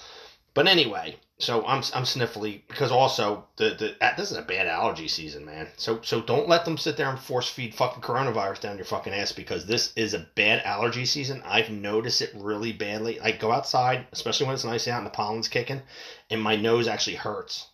[0.53, 4.67] But anyway, so I'm I'm sniffly because also the the uh, this is a bad
[4.67, 5.69] allergy season, man.
[5.77, 9.13] So so don't let them sit there and force feed fucking coronavirus down your fucking
[9.13, 11.43] ass because this is a bad allergy season.
[11.45, 13.21] I've noticed it really badly.
[13.21, 15.83] I go outside, especially when it's nice out and the pollen's kicking,
[16.31, 17.67] and my nose actually hurts.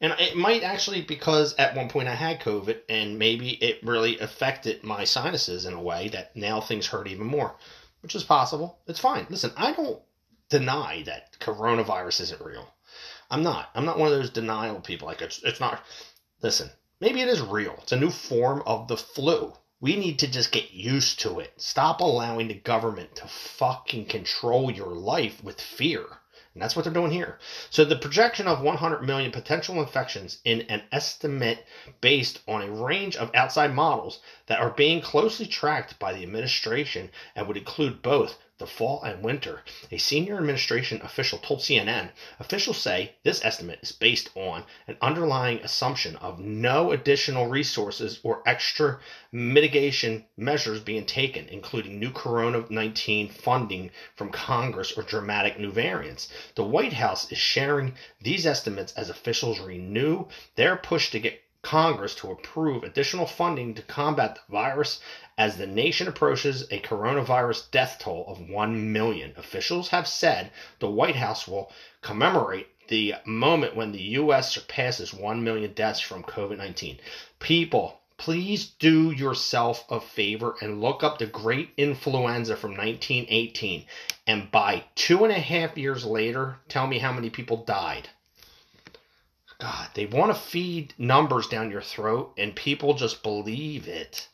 [0.00, 4.18] And it might actually because at one point I had COVID and maybe it really
[4.18, 7.54] affected my sinuses in a way that now things hurt even more
[8.00, 8.78] which is possible.
[8.86, 9.26] It's fine.
[9.28, 10.00] Listen, I don't
[10.48, 12.72] deny that coronavirus isn't real.
[13.30, 13.70] I'm not.
[13.74, 15.08] I'm not one of those denial people.
[15.08, 15.82] Like it's it's not.
[16.40, 17.76] Listen, maybe it is real.
[17.82, 19.52] It's a new form of the flu.
[19.80, 21.52] We need to just get used to it.
[21.60, 26.06] Stop allowing the government to fucking control your life with fear.
[26.54, 27.38] And that's what they're doing here.
[27.70, 31.64] So the projection of 100 million potential infections in an estimate
[32.00, 37.10] based on a range of outside models that are being closely tracked by the administration
[37.36, 39.62] and would include both the fall and winter.
[39.92, 45.58] A senior administration official told CNN officials say this estimate is based on an underlying
[45.58, 48.98] assumption of no additional resources or extra
[49.30, 56.28] mitigation measures being taken, including new Corona 19 funding from Congress or dramatic new variants.
[56.56, 62.14] The White House is sharing these estimates as officials renew their push to get Congress
[62.14, 65.00] to approve additional funding to combat the virus
[65.36, 69.34] as the nation approaches a coronavirus death toll of 1 million.
[69.36, 74.50] Officials have said the White House will commemorate the moment when the U.S.
[74.50, 77.00] surpasses 1 million deaths from COVID 19.
[77.38, 83.84] People, please do yourself a favor and look up the great influenza from 1918.
[84.26, 88.08] And by two and a half years later, tell me how many people died.
[89.60, 94.28] God, they want to feed numbers down your throat, and people just believe it.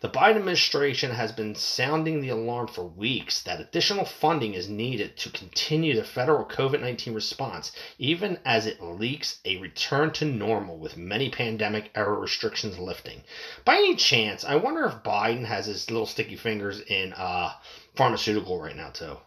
[0.00, 5.18] The Biden administration has been sounding the alarm for weeks that additional funding is needed
[5.18, 10.78] to continue the federal COVID 19 response, even as it leaks a return to normal
[10.78, 13.22] with many pandemic era restrictions lifting.
[13.66, 17.52] By any chance, I wonder if Biden has his little sticky fingers in uh,
[17.94, 19.18] pharmaceutical right now, too.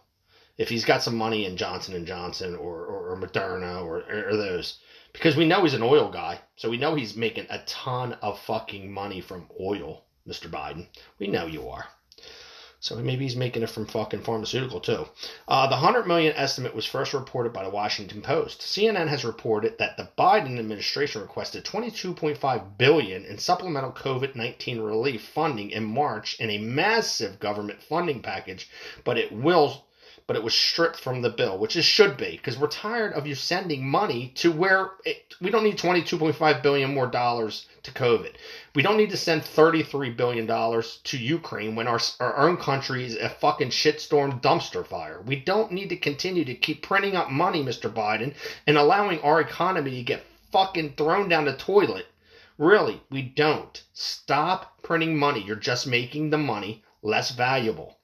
[0.56, 4.36] If he's got some money in Johnson and Johnson or, or, or Moderna or, or
[4.36, 4.78] those,
[5.12, 8.40] because we know he's an oil guy, so we know he's making a ton of
[8.40, 10.04] fucking money from oil.
[10.28, 10.50] Mr.
[10.50, 10.86] Biden.
[11.18, 11.88] We know you are.
[12.80, 15.08] So maybe he's making it from fucking pharmaceutical too.
[15.48, 18.60] Uh, the 100 million estimate was first reported by the Washington Post.
[18.60, 25.70] CNN has reported that the Biden administration requested 22.5 billion in supplemental COVID-19 relief funding
[25.70, 28.68] in March in a massive government funding package,
[29.02, 29.86] but it will
[30.28, 33.26] but it was stripped from the bill, which it should be, because we're tired of
[33.26, 38.34] you sending money to where it, we don't need 22.5 billion more dollars to COVID.
[38.74, 43.06] We don't need to send 33 billion dollars to Ukraine when our our own country
[43.06, 45.22] is a fucking shitstorm dumpster fire.
[45.22, 47.90] We don't need to continue to keep printing up money, Mr.
[47.90, 48.34] Biden,
[48.66, 52.04] and allowing our economy to get fucking thrown down the toilet.
[52.58, 53.82] Really, we don't.
[53.94, 55.42] Stop printing money.
[55.42, 57.96] You're just making the money less valuable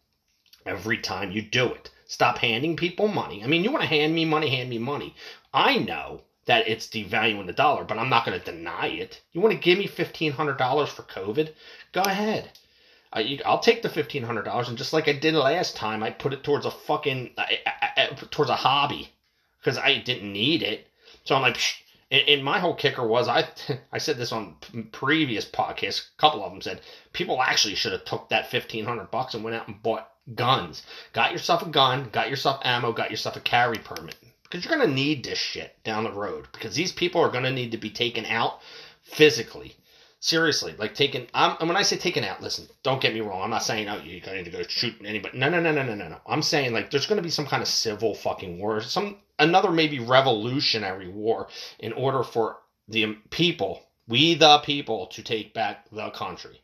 [0.65, 1.91] every time you do it.
[2.15, 3.43] Stop handing people money.
[3.43, 5.17] I mean, you want to hand me money, hand me money.
[5.53, 9.21] I know that it's devaluing the dollar, but I'm not going to deny it.
[9.33, 11.53] You want to give me $1,500 for COVID?
[11.91, 12.53] Go ahead.
[13.13, 16.33] I, you, I'll take the $1,500 and just like I did last time, I put
[16.33, 19.13] it towards a fucking, I, I, I, towards a hobby
[19.59, 20.87] because I didn't need it.
[21.25, 21.81] So I'm like, Psh.
[22.13, 23.49] And, and my whole kicker was I
[23.93, 24.55] I said this on
[24.93, 26.11] previous podcasts.
[26.17, 26.81] A couple of them said
[27.13, 30.83] people actually should have took that fifteen hundred bucks and went out and bought guns.
[31.13, 34.17] Got yourself a gun, got yourself ammo, got yourself a carry permit.
[34.43, 36.47] Because you're going to need this shit down the road.
[36.53, 38.61] Because these people are going to need to be taken out
[39.03, 39.77] physically.
[40.21, 41.27] Seriously, like taken.
[41.35, 43.43] I'm, and when I say taken out, listen, don't get me wrong.
[43.43, 45.37] I'm not saying oh you need to go shoot anybody.
[45.37, 46.17] No, no, no, no, no, no, no.
[46.27, 49.71] I'm saying like there's going to be some kind of civil fucking war, some another
[49.71, 52.57] maybe revolutionary war, in order for
[52.89, 56.63] the people, we the people, to take back the country.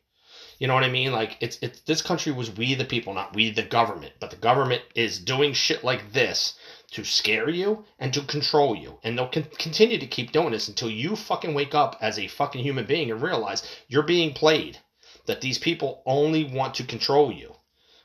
[0.61, 1.11] You know what I mean?
[1.11, 4.13] Like it's it's this country was we the people, not we the government.
[4.19, 6.53] But the government is doing shit like this
[6.91, 8.99] to scare you and to control you.
[9.03, 12.27] And they'll con- continue to keep doing this until you fucking wake up as a
[12.27, 14.77] fucking human being and realize you're being played.
[15.25, 17.55] That these people only want to control you.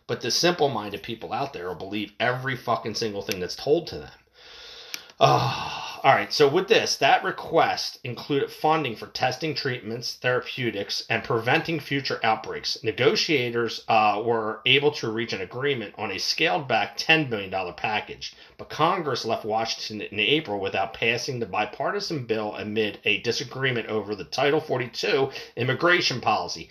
[0.07, 3.87] But the simple minded people out there will believe every fucking single thing that's told
[3.89, 4.19] to them.
[5.21, 6.33] Oh, all right.
[6.33, 12.79] So with this, that request included funding for testing, treatments, therapeutics, and preventing future outbreaks.
[12.85, 18.69] Negotiators uh, were able to reach an agreement on a scaled-back $10 billion package, but
[18.69, 24.23] Congress left Washington in April without passing the bipartisan bill amid a disagreement over the
[24.23, 26.69] Title 42 immigration policy.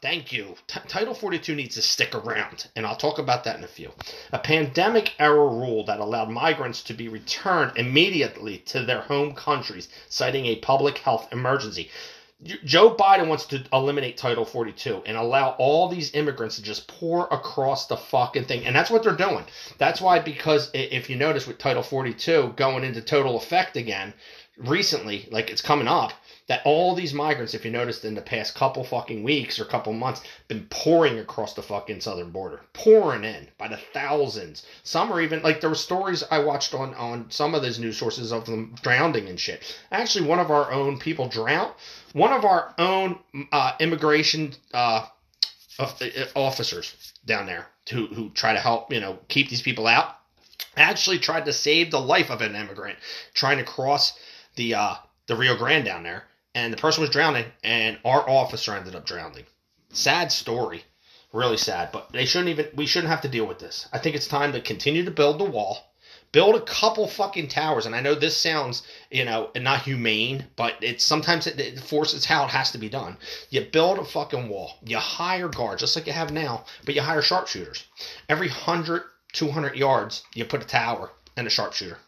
[0.00, 0.54] Thank you.
[0.68, 3.90] T- Title 42 needs to stick around, and I'll talk about that in a few.
[4.32, 9.88] A pandemic era rule that allowed migrants to be returned immediately to their home countries,
[10.08, 11.90] citing a public health emergency.
[12.64, 17.26] Joe Biden wants to eliminate Title 42 and allow all these immigrants to just pour
[17.32, 18.64] across the fucking thing.
[18.64, 19.44] And that's what they're doing.
[19.78, 24.14] That's why, because if you notice with Title 42 going into total effect again
[24.56, 26.12] recently, like it's coming up,
[26.48, 29.92] that all these migrants, if you noticed in the past couple fucking weeks or couple
[29.92, 34.64] months, been pouring across the fucking southern border, pouring in by the thousands.
[34.82, 37.98] Some are even like there were stories I watched on on some of those news
[37.98, 39.78] sources of them drowning and shit.
[39.92, 41.74] Actually, one of our own people drowned.
[42.14, 43.18] One of our own
[43.52, 45.06] uh, immigration uh,
[46.34, 50.16] officers down there who who try to help you know keep these people out
[50.76, 52.98] actually tried to save the life of an immigrant
[53.34, 54.18] trying to cross
[54.56, 54.94] the uh,
[55.26, 59.06] the Rio Grande down there and the person was drowning, and our officer ended up
[59.06, 59.44] drowning.
[59.92, 60.84] Sad story,
[61.32, 61.92] really sad.
[61.92, 62.68] But they shouldn't even.
[62.74, 63.88] We shouldn't have to deal with this.
[63.92, 65.92] I think it's time to continue to build the wall.
[66.30, 70.74] Build a couple fucking towers, and I know this sounds, you know, not humane, but
[70.82, 73.16] it's sometimes it, it forces how it has to be done.
[73.48, 74.74] You build a fucking wall.
[74.84, 77.84] You hire guards, just like you have now, but you hire sharpshooters.
[78.28, 81.98] Every 100, 200 yards, you put a tower and a sharpshooter.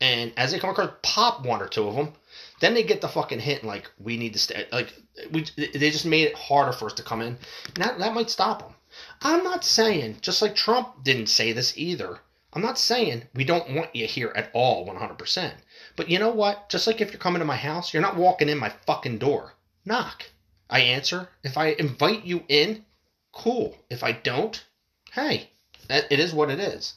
[0.00, 2.14] And as they come across, pop one or two of them,
[2.60, 4.66] then they get the fucking hint like we need to stay.
[4.72, 4.92] Like
[5.30, 7.38] we, they just made it harder for us to come in.
[7.74, 8.74] And that that might stop them.
[9.22, 12.20] I'm not saying just like Trump didn't say this either.
[12.52, 15.52] I'm not saying we don't want you here at all, 100%.
[15.96, 16.68] But you know what?
[16.70, 19.54] Just like if you're coming to my house, you're not walking in my fucking door.
[19.84, 20.30] Knock.
[20.70, 21.28] I answer.
[21.42, 22.84] If I invite you in,
[23.32, 23.76] cool.
[23.90, 24.64] If I don't,
[25.12, 25.50] hey,
[25.88, 26.94] it is what it is.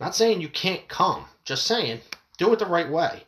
[0.00, 1.26] Not saying you can't come.
[1.44, 2.00] Just saying,
[2.38, 3.24] do it the right way.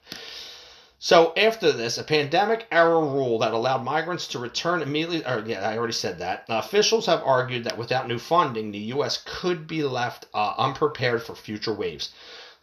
[1.07, 5.25] So after this, a pandemic era rule that allowed migrants to return immediately.
[5.25, 6.47] Or yeah, I already said that.
[6.49, 9.23] Uh, officials have argued that without new funding, the U.S.
[9.25, 12.11] could be left uh, unprepared for future waves.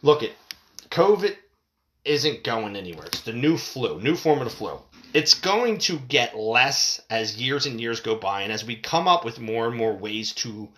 [0.02, 0.32] Look at
[0.90, 1.38] COVID
[2.04, 3.06] isn't going anywhere.
[3.06, 4.78] It's the new flu, new form of the flu.
[5.14, 9.08] It's going to get less as years and years go by, and as we come
[9.08, 10.68] up with more and more ways to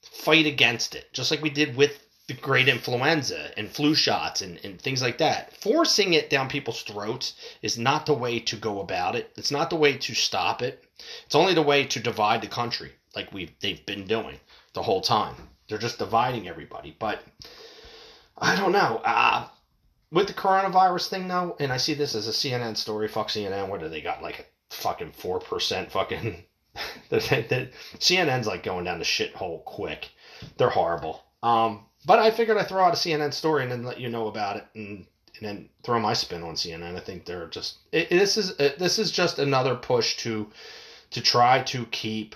[0.00, 4.58] fight against it, just like we did with the great influenza and flu shots and,
[4.64, 5.56] and things like that.
[5.56, 9.32] Forcing it down people's throats is not the way to go about it.
[9.36, 10.84] It's not the way to stop it.
[11.26, 14.38] It's only the way to divide the country, like we they've been doing
[14.72, 15.34] the whole time.
[15.68, 16.94] They're just dividing everybody.
[16.96, 17.22] But
[18.38, 19.00] I don't know.
[19.04, 19.48] Uh,
[20.12, 23.08] with the coronavirus thing though, and I see this as a CNN story.
[23.08, 23.68] Fuck CNN.
[23.68, 24.22] What do they got?
[24.22, 26.44] Like a fucking four percent fucking.
[27.10, 30.08] the, the, CNN's like going down the shithole quick.
[30.56, 31.22] They're horrible.
[31.42, 34.28] Um, but I figured I'd throw out a CNN story and then let you know
[34.28, 36.96] about it and, and then throw my spin on CNN.
[36.96, 40.50] I think they're just it, this is uh, this is just another push to
[41.10, 42.34] to try to keep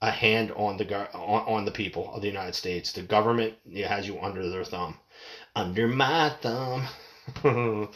[0.00, 2.92] a hand on the on, on the people of the United States.
[2.92, 3.54] The government
[3.86, 4.98] has you under their thumb,
[5.56, 6.86] under my thumb.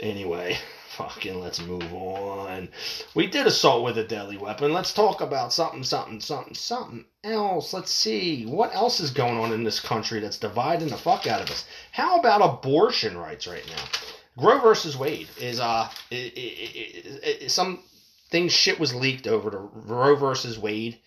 [0.00, 0.58] anyway,
[0.98, 2.68] fucking let's move on.
[3.14, 4.72] We did assault with a deadly weapon.
[4.72, 7.72] Let's talk about something, something, something, something else.
[7.72, 11.40] Let's see what else is going on in this country that's dividing the fuck out
[11.40, 11.64] of us.
[11.92, 14.44] How about abortion rights right now?
[14.44, 17.78] Roe versus Wade is uh it, it, it, some
[18.30, 20.98] things shit was leaked over to Roe versus Wade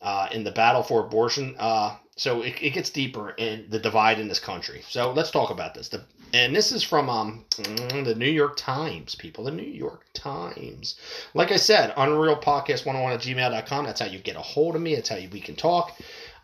[0.00, 1.56] uh, in the battle for abortion.
[1.58, 4.82] Uh, so it, it gets deeper in the divide in this country.
[4.88, 5.88] So let's talk about this.
[5.88, 9.44] The, and this is from um, the New York Times, people.
[9.44, 10.96] The New York Times.
[11.34, 13.84] Like I said, Unreal Podcast 101 at gmail.com.
[13.84, 14.94] That's how you get a hold of me.
[14.94, 15.98] That's how you, we can talk.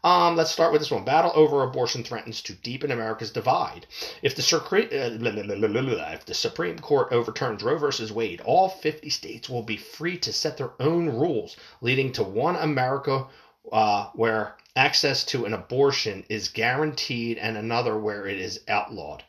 [0.04, 1.04] Um, let's start with this one.
[1.04, 3.86] Battle over abortion threatens to deepen America's divide.
[4.22, 9.62] If the, uh, if the Supreme Court overturns Roe versus Wade, all 50 states will
[9.62, 13.26] be free to set their own rules, leading to one America
[13.72, 19.24] uh, where access to an abortion is guaranteed and another where it is outlawed.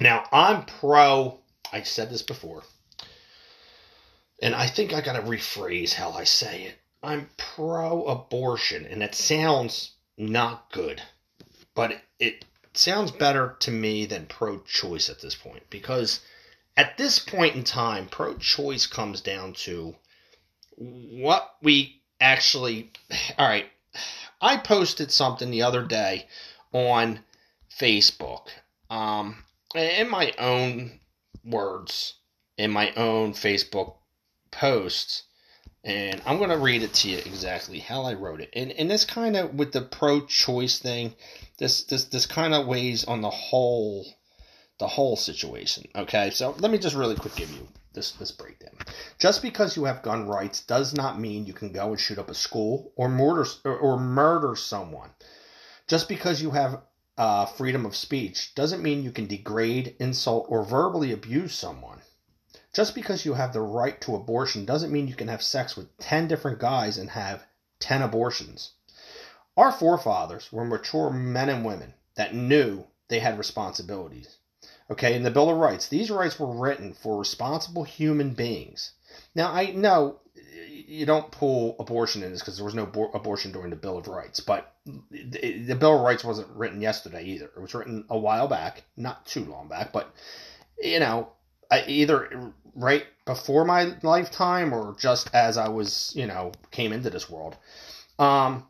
[0.00, 1.40] Now, I'm pro,
[1.72, 2.64] I said this before,
[4.40, 6.78] and I think I got to rephrase how I say it.
[7.02, 11.02] I'm pro abortion, and it sounds not good,
[11.74, 12.44] but it,
[12.78, 16.20] sounds better to me than pro choice at this point because
[16.76, 19.96] at this point in time, pro choice comes down to
[20.76, 22.90] what we actually.
[23.38, 23.66] All right,
[24.40, 26.28] I posted something the other day
[26.72, 27.20] on
[27.70, 28.48] Facebook.
[28.90, 29.44] Um,
[29.74, 31.00] in my own
[31.44, 32.14] words,
[32.56, 33.94] in my own Facebook
[34.50, 35.24] posts,
[35.84, 38.50] and I'm going to read it to you exactly how I wrote it.
[38.52, 41.14] And and this kind of with the pro-choice thing,
[41.58, 44.06] this this this kind of weighs on the whole
[44.78, 45.88] the whole situation.
[45.94, 48.76] Okay, so let me just really quick give you this this breakdown.
[49.18, 52.30] Just because you have gun rights does not mean you can go and shoot up
[52.30, 55.10] a school or murder or, murder someone.
[55.88, 56.82] Just because you have
[57.18, 62.02] uh, freedom of speech doesn't mean you can degrade, insult, or verbally abuse someone.
[62.72, 65.96] Just because you have the right to abortion doesn't mean you can have sex with
[65.98, 67.46] 10 different guys and have
[67.80, 68.74] 10 abortions.
[69.56, 74.36] Our forefathers were mature men and women that knew they had responsibilities.
[74.90, 78.92] Okay, in the Bill of Rights, these rights were written for responsible human beings.
[79.34, 80.20] Now, I know
[80.86, 83.98] you don't pull abortion in this because there was no bo- abortion during the Bill
[83.98, 84.74] of Rights, but
[85.10, 87.46] the, Bill of Rights wasn't written yesterday either.
[87.46, 90.14] It was written a while back, not too long back, but
[90.78, 91.30] you know,
[91.86, 97.28] either right before my lifetime or just as I was, you know, came into this
[97.28, 97.56] world.
[98.18, 98.66] Um,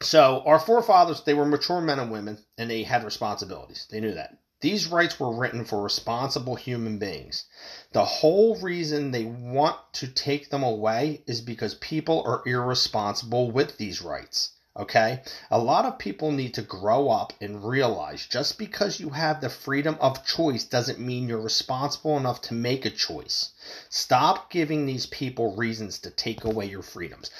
[0.00, 3.86] so our forefathers, they were mature men and women, and they had responsibilities.
[3.90, 4.38] They knew that.
[4.60, 7.44] These rights were written for responsible human beings.
[7.92, 13.76] The whole reason they want to take them away is because people are irresponsible with
[13.76, 14.50] these rights.
[14.76, 15.22] Okay?
[15.50, 19.48] A lot of people need to grow up and realize just because you have the
[19.48, 23.50] freedom of choice doesn't mean you're responsible enough to make a choice.
[23.88, 27.30] Stop giving these people reasons to take away your freedoms.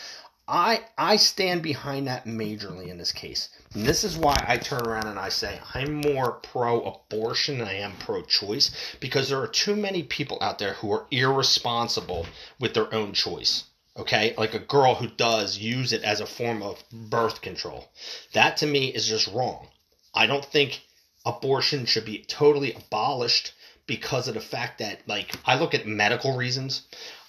[0.47, 3.49] I I stand behind that majorly in this case.
[3.75, 7.67] And this is why I turn around and I say I'm more pro abortion than
[7.67, 12.27] I am pro choice because there are too many people out there who are irresponsible
[12.61, 13.65] with their own choice.
[13.97, 14.33] Okay?
[14.39, 17.91] Like a girl who does use it as a form of birth control.
[18.33, 19.67] That to me is just wrong.
[20.15, 20.83] I don't think
[21.27, 23.53] abortion should be totally abolished
[23.89, 26.83] because of the fact that like I look at medical reasons.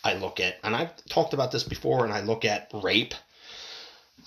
[0.04, 3.16] I look at, and I've talked about this before, and I look at rape.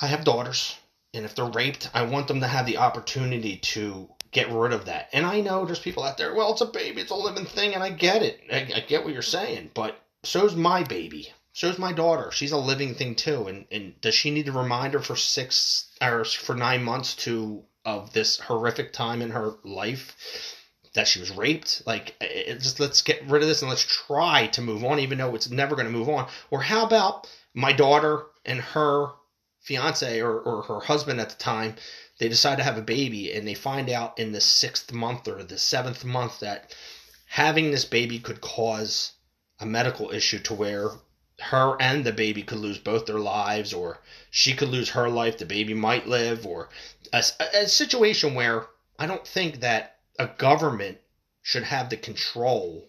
[0.00, 0.74] I have daughters,
[1.14, 4.84] and if they're raped, I want them to have the opportunity to get rid of
[4.86, 5.08] that.
[5.12, 7.74] And I know there's people out there, well, it's a baby, it's a living thing,
[7.74, 8.40] and I get it.
[8.52, 11.32] I, I get what you're saying, but so's my baby.
[11.54, 12.30] So's my daughter.
[12.30, 13.48] She's a living thing too.
[13.48, 18.12] And and does she need a reminder for six or for nine months to of
[18.12, 20.14] this horrific time in her life
[20.94, 21.82] that she was raped?
[21.84, 22.14] Like,
[22.60, 25.50] just let's get rid of this and let's try to move on, even though it's
[25.50, 26.28] never going to move on.
[26.50, 29.08] Or how about my daughter and her
[29.60, 31.76] fiance or, or her husband at the time?
[32.18, 35.42] They decide to have a baby and they find out in the sixth month or
[35.42, 36.74] the seventh month that
[37.26, 39.12] having this baby could cause
[39.60, 40.90] a medical issue to where
[41.40, 44.00] her and the baby could lose both their lives, or
[44.30, 46.68] she could lose her life, the baby might live, or
[47.12, 47.22] a,
[47.54, 48.66] a situation where
[48.98, 50.98] I don't think that a government
[51.42, 52.88] should have the control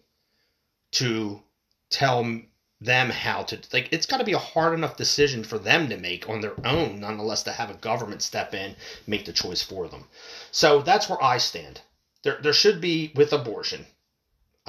[0.94, 1.44] to
[1.92, 2.42] tell
[2.82, 5.98] them how to like it's got to be a hard enough decision for them to
[5.98, 8.76] make on their own nonetheless to have a government step in
[9.06, 10.08] make the choice for them
[10.52, 11.82] so that's where i stand
[12.24, 13.86] there, there should be with abortion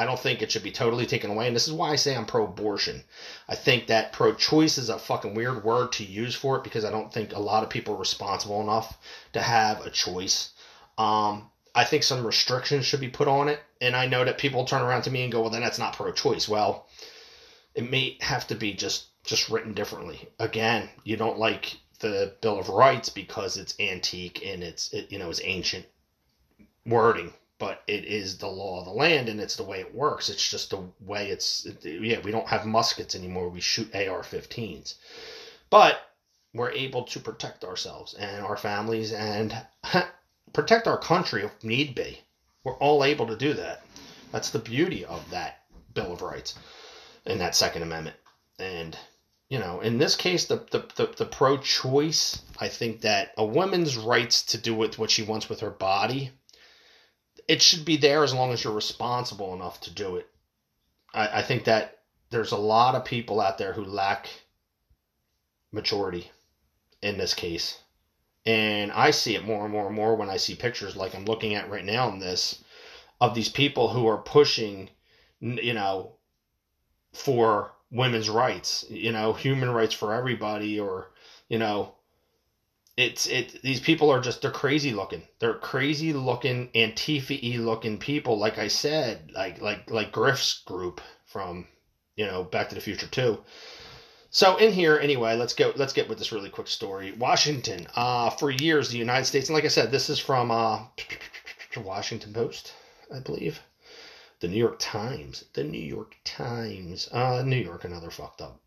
[0.01, 1.47] I don't think it should be totally taken away.
[1.47, 3.05] And this is why I say I'm pro abortion.
[3.47, 6.87] I think that pro choice is a fucking weird word to use for it because
[6.87, 8.97] I don't think a lot of people are responsible enough
[9.35, 10.53] to have a choice.
[10.97, 13.61] Um, I think some restrictions should be put on it.
[13.83, 15.97] And I know that people turn around to me and go, well, then that's not
[15.97, 16.49] pro choice.
[16.49, 16.87] Well,
[17.75, 20.29] it may have to be just just written differently.
[20.39, 25.18] Again, you don't like the Bill of Rights because it's antique and it's it, you
[25.18, 25.87] know it's ancient
[26.87, 30.31] wording but it is the law of the land and it's the way it works.
[30.31, 31.66] It's just the way it's.
[31.83, 33.51] Yeah, we don't have muskets anymore.
[33.51, 34.95] We shoot AR 15s.
[35.68, 36.01] But
[36.55, 39.55] we're able to protect ourselves and our families and
[40.55, 42.21] protect our country if need be.
[42.64, 43.83] We're all able to do that.
[44.33, 45.59] That's the beauty of that
[45.93, 46.55] Bill of Rights
[47.27, 48.16] and that Second Amendment.
[48.59, 48.97] And,
[49.49, 53.45] you know, in this case, the, the, the, the pro choice, I think that a
[53.45, 56.33] woman's rights to do with what she wants with her body
[57.51, 60.29] it should be there as long as you're responsible enough to do it.
[61.12, 61.99] I, I think that
[62.31, 64.29] there's a lot of people out there who lack
[65.73, 66.31] maturity
[67.03, 67.81] in this case.
[68.47, 71.25] And I see it more and more and more when I see pictures like I'm
[71.25, 72.62] looking at right now in this
[73.21, 74.89] of these people who are pushing,
[75.41, 76.12] you know,
[77.13, 81.11] for women's rights, you know, human rights for everybody, or,
[81.49, 81.95] you know,
[82.97, 85.23] it's it these people are just they're crazy looking.
[85.39, 88.39] They're crazy looking antifa looking people.
[88.39, 91.67] Like i said like like like griff's group from
[92.17, 93.39] you know back to the future too.
[94.31, 97.13] So in here anyway let's go let's get with this really quick story.
[97.13, 100.81] Washington uh for years the united states and like i said this is from uh
[101.79, 102.75] washington post
[103.15, 103.61] i believe
[104.41, 108.61] the new york times the new york times uh new york another fucked up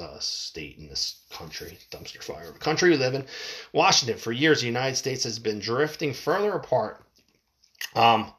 [0.00, 3.26] uh, state in this country, dumpster fire of a country we live in.
[3.72, 7.04] Washington, for years, the United States has been drifting further apart.
[7.94, 8.32] Um,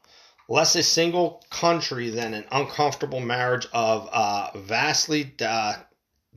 [0.48, 5.76] less a single country than an uncomfortable marriage of uh, vastly uh,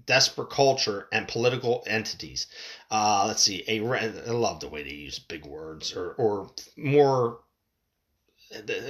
[0.06, 2.46] desperate culture and political entities.
[2.92, 7.40] Uh, let's see, a I love the way they use big words or or more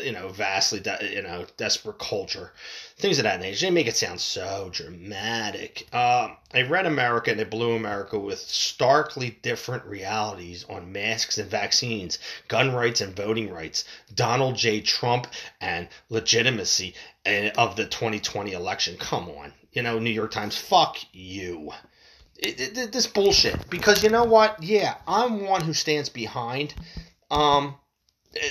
[0.04, 2.52] you know, vastly, de- you know, desperate culture,
[2.98, 3.66] things of that nature.
[3.66, 5.88] They make it sound so dramatic.
[5.94, 11.50] Uh, I read America and it blew America with starkly different realities on masks and
[11.50, 14.82] vaccines, gun rights and voting rights, Donald J.
[14.82, 15.28] Trump
[15.62, 16.94] and legitimacy
[17.26, 18.98] of the 2020 election.
[18.98, 21.72] Come on, you know, New York Times, fuck you.
[22.38, 23.70] It, it, this bullshit.
[23.70, 24.62] Because you know what?
[24.62, 26.74] Yeah, I'm one who stands behind.
[27.32, 27.76] Um,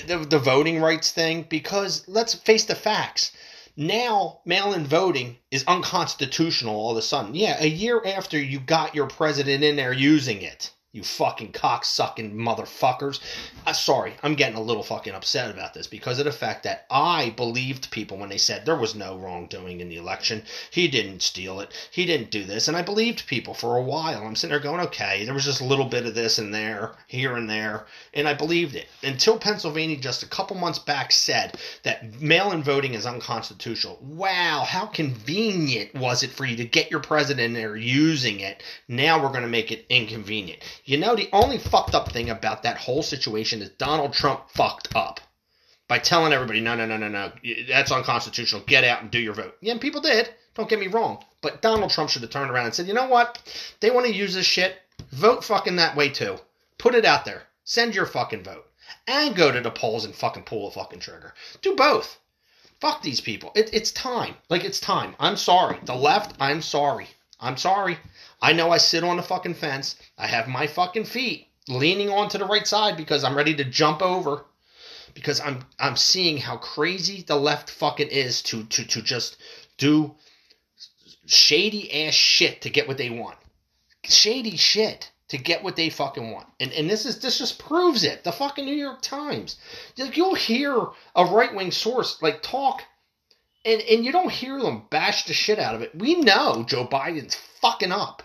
[0.07, 3.31] the, the voting rights thing because let's face the facts.
[3.75, 7.33] Now, mail in voting is unconstitutional all of a sudden.
[7.33, 12.35] Yeah, a year after you got your president in there using it you fucking cocksucking
[12.35, 13.19] motherfuckers.
[13.65, 16.85] Uh, sorry, I'm getting a little fucking upset about this because of the fact that
[16.91, 20.43] I believed people when they said there was no wrongdoing in the election.
[20.69, 21.73] He didn't steal it.
[21.89, 22.67] He didn't do this.
[22.67, 24.23] And I believed people for a while.
[24.23, 26.91] I'm sitting there going, okay, there was just a little bit of this and there,
[27.07, 27.87] here and there.
[28.13, 32.61] And I believed it until Pennsylvania just a couple months back said that mail in
[32.61, 33.97] voting is unconstitutional.
[33.99, 38.61] Wow, how convenient was it for you to get your president there using it?
[38.87, 42.63] Now we're going to make it inconvenient you know, the only fucked up thing about
[42.63, 45.21] that whole situation is Donald Trump fucked up
[45.87, 47.31] by telling everybody, no, no, no, no, no,
[47.67, 48.63] that's unconstitutional.
[48.65, 49.55] Get out and do your vote.
[49.61, 50.29] Yeah, and people did.
[50.55, 51.23] Don't get me wrong.
[51.41, 53.39] But Donald Trump should have turned around and said, you know what?
[53.79, 54.77] They want to use this shit.
[55.11, 56.37] Vote fucking that way too.
[56.77, 57.43] Put it out there.
[57.63, 58.65] Send your fucking vote.
[59.07, 61.33] And go to the polls and fucking pull a fucking trigger.
[61.61, 62.19] Do both.
[62.79, 63.51] Fuck these people.
[63.55, 64.35] It, it's time.
[64.49, 65.15] Like, it's time.
[65.19, 65.79] I'm sorry.
[65.83, 67.07] The left, I'm sorry.
[67.43, 67.99] I'm sorry.
[68.41, 69.97] I know I sit on the fucking fence.
[70.17, 74.01] I have my fucking feet leaning onto the right side because I'm ready to jump
[74.01, 74.45] over.
[75.15, 79.37] because I'm I'm seeing how crazy the left fucking is to to to just
[79.77, 80.15] do
[81.27, 83.37] shady ass shit to get what they want.
[84.05, 86.47] Shady shit to get what they fucking want.
[86.59, 88.23] And and this is this just proves it.
[88.23, 89.57] The fucking New York Times.
[89.97, 90.75] You'll hear
[91.15, 92.83] a right wing source like talk
[93.65, 95.95] and and you don't hear them bash the shit out of it.
[95.95, 98.23] We know Joe Biden's fucking up.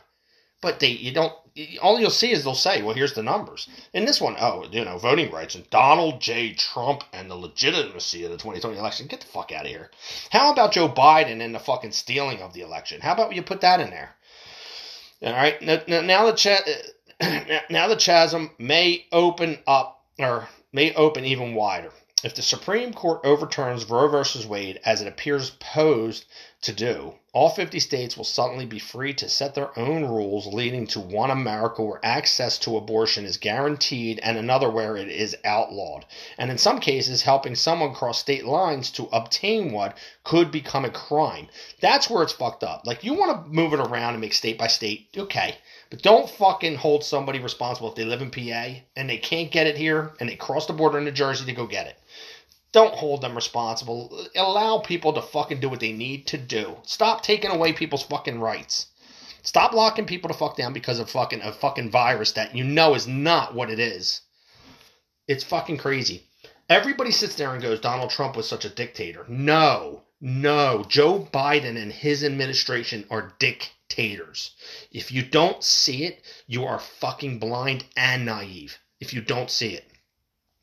[0.61, 1.33] But they you don't
[1.81, 3.69] all you'll see is they'll say, well, here's the numbers.
[3.93, 6.53] In this one, oh, you know, voting rights and Donald J.
[6.53, 9.07] Trump and the legitimacy of the 2020 election.
[9.07, 9.91] Get the fuck out of here.
[10.31, 13.01] How about Joe Biden and the fucking stealing of the election?
[13.01, 14.15] How about you put that in there?
[15.23, 15.61] All right.
[15.61, 16.85] Now, now the
[17.71, 21.93] now the chasm may open up or may open even wider.
[22.25, 24.45] If the Supreme Court overturns Roe v.
[24.45, 26.25] Wade as it appears posed
[26.63, 30.89] to do, all 50 states will suddenly be free to set their own rules, leading
[30.89, 36.07] to one America where access to abortion is guaranteed and another where it is outlawed.
[36.37, 39.95] And in some cases, helping someone cross state lines to obtain one
[40.25, 41.47] could become a crime.
[41.81, 42.85] That's where it's fucked up.
[42.85, 45.57] Like, you want to move it around and make state by state, okay.
[45.91, 49.69] But don't fucking hold somebody responsible if they live in PA and they can't get
[49.69, 51.97] it here and they cross the border into Jersey to go get it.
[52.73, 54.29] Don't hold them responsible.
[54.37, 56.77] Allow people to fucking do what they need to do.
[56.83, 58.89] Stop taking away people's fucking rights.
[59.43, 62.95] Stop locking people to fuck down because of fucking a fucking virus that you know
[62.95, 64.21] is not what it is.
[65.27, 66.25] It's fucking crazy.
[66.69, 69.25] Everybody sits there and goes, Donald Trump was such a dictator.
[69.29, 70.85] No, no.
[70.87, 74.51] Joe Biden and his administration are dictators.
[74.93, 78.79] If you don't see it, you are fucking blind and naive.
[79.01, 79.91] If you don't see it.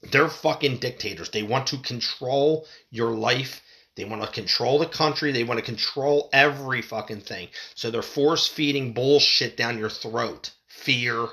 [0.01, 1.29] They're fucking dictators.
[1.29, 3.61] They want to control your life.
[3.95, 5.31] They want to control the country.
[5.31, 7.49] They want to control every fucking thing.
[7.75, 10.51] So they're force feeding bullshit down your throat.
[10.67, 11.29] Fear,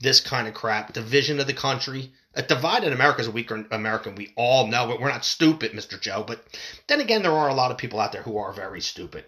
[0.00, 2.12] this kind of crap, division of the country.
[2.34, 4.14] A divided America is a weaker American.
[4.14, 5.00] We all know it.
[5.00, 6.00] We're not stupid, Mr.
[6.00, 6.22] Joe.
[6.24, 6.44] But
[6.86, 9.24] then again, there are a lot of people out there who are very stupid.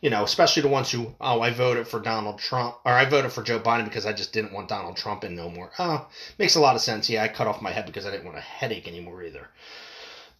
[0.00, 3.32] You know, especially the ones who, oh, I voted for Donald Trump, or I voted
[3.32, 5.72] for Joe Biden because I just didn't want Donald Trump in no more.
[5.80, 6.06] Oh,
[6.38, 7.10] makes a lot of sense.
[7.10, 9.48] Yeah, I cut off my head because I didn't want a headache anymore either.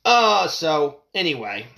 [0.04, 1.66] Uh, so anyway.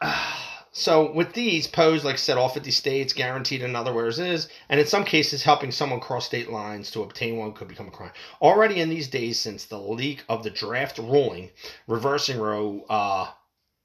[0.00, 0.47] Uh,
[0.78, 4.78] so with these posed, like said, all 50 states guaranteed in other words is, and
[4.78, 8.12] in some cases helping someone cross state lines to obtain one could become a crime.
[8.40, 11.50] Already in these days since the leak of the draft ruling
[11.88, 13.32] reversing Roe, uh,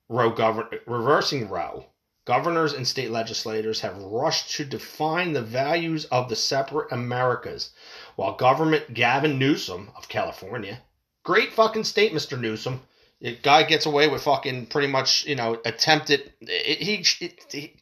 [0.08, 1.88] Roe govern, reversing Roe,
[2.26, 7.72] governors and state legislators have rushed to define the values of the separate Americas,
[8.16, 10.84] while government Gavin Newsom of California,
[11.24, 12.40] great fucking state, Mr.
[12.40, 12.84] Newsom,
[13.24, 16.34] the guy gets away with fucking pretty much, you know, attempted.
[16.42, 17.74] It, he, it, he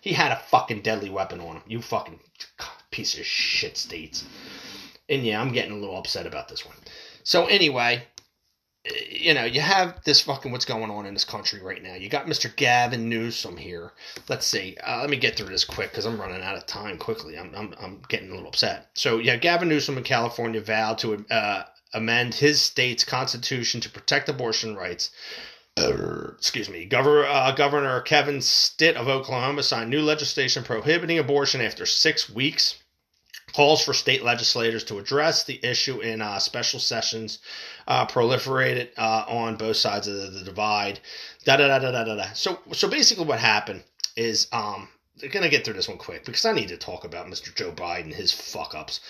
[0.00, 1.62] he had a fucking deadly weapon on him.
[1.66, 2.20] You fucking
[2.92, 4.24] piece of shit states.
[5.08, 6.76] And yeah, I'm getting a little upset about this one.
[7.24, 8.04] So anyway,
[9.10, 11.94] you know, you have this fucking what's going on in this country right now.
[11.94, 12.54] You got Mr.
[12.54, 13.92] Gavin Newsom here.
[14.28, 14.76] Let's see.
[14.86, 17.36] Uh, let me get through this quick because I'm running out of time quickly.
[17.36, 18.90] I'm, I'm, I'm getting a little upset.
[18.94, 21.64] So yeah, Gavin Newsom in California vowed to uh,
[21.94, 25.10] amend his state's constitution to protect abortion rights.
[25.76, 26.84] excuse me.
[26.84, 32.76] Governor, uh, Governor Kevin Stitt of Oklahoma signed new legislation prohibiting abortion after six weeks.
[33.52, 37.38] Calls for state legislators to address the issue in uh, special sessions
[37.86, 41.00] uh, proliferated uh, on both sides of the, the divide.
[41.44, 42.32] Da da da da da da.
[42.34, 43.84] So so basically, what happened
[44.16, 47.26] is um, they're gonna get through this one quick because I need to talk about
[47.26, 47.54] Mr.
[47.54, 49.00] Joe Biden, his fuck ups.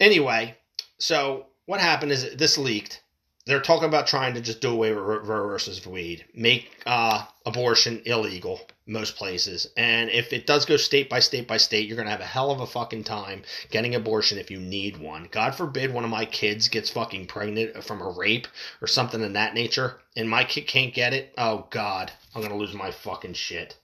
[0.00, 0.56] Anyway,
[0.98, 3.00] so what happened is this leaked.
[3.46, 8.00] They're talking about trying to just do away with Roe versus Wade, make uh, abortion
[8.06, 12.10] illegal most places, and if it does go state by state by state, you're gonna
[12.10, 15.28] have a hell of a fucking time getting abortion if you need one.
[15.30, 18.48] God forbid one of my kids gets fucking pregnant from a rape
[18.80, 21.34] or something in that nature, and my kid can't get it.
[21.36, 23.76] Oh God, I'm gonna lose my fucking shit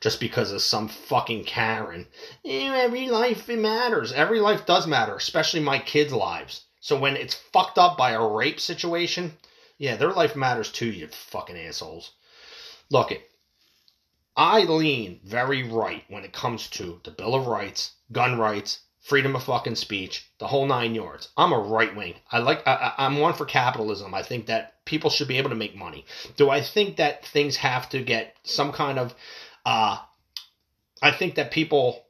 [0.00, 2.06] just because of some fucking Karen.
[2.44, 4.12] Every life it matters.
[4.12, 6.66] Every life does matter, especially my kids' lives.
[6.80, 9.36] So when it's fucked up by a rape situation,
[9.78, 12.12] yeah, their life matters too, you fucking assholes.
[12.90, 13.22] Look it.
[14.36, 19.34] I lean very right when it comes to the Bill of Rights, gun rights, freedom
[19.34, 21.28] of fucking speech, the whole nine yards.
[21.36, 22.14] I'm a right wing.
[22.30, 22.66] I like.
[22.66, 24.14] I, I'm one for capitalism.
[24.14, 26.04] I think that people should be able to make money.
[26.36, 29.14] Do I think that things have to get some kind of?
[29.66, 29.98] uh
[31.00, 32.04] I think that people,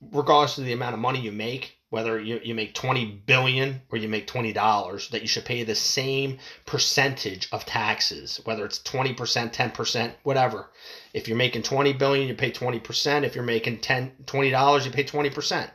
[0.00, 3.96] regardless of the amount of money you make, whether you, you make 20 billion or
[3.96, 9.16] you make $20 that you should pay the same percentage of taxes whether it's 20%
[9.16, 10.70] 10% whatever.
[11.14, 15.04] If you're making 20 billion you pay 20% if you're making 10 $20 you pay
[15.04, 15.70] 20%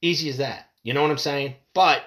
[0.00, 0.70] easy as that.
[0.82, 1.56] You know what i'm saying?
[1.74, 2.02] But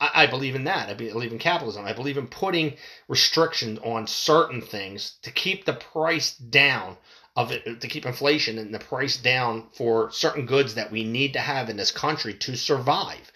[0.00, 0.88] I, I believe in that.
[0.88, 1.84] I believe in capitalism.
[1.84, 2.76] I believe in putting
[3.08, 6.96] restrictions on certain things to keep the price down
[7.36, 11.34] of it, to keep inflation and the price down for certain goods that we need
[11.34, 13.30] to have in this country to survive.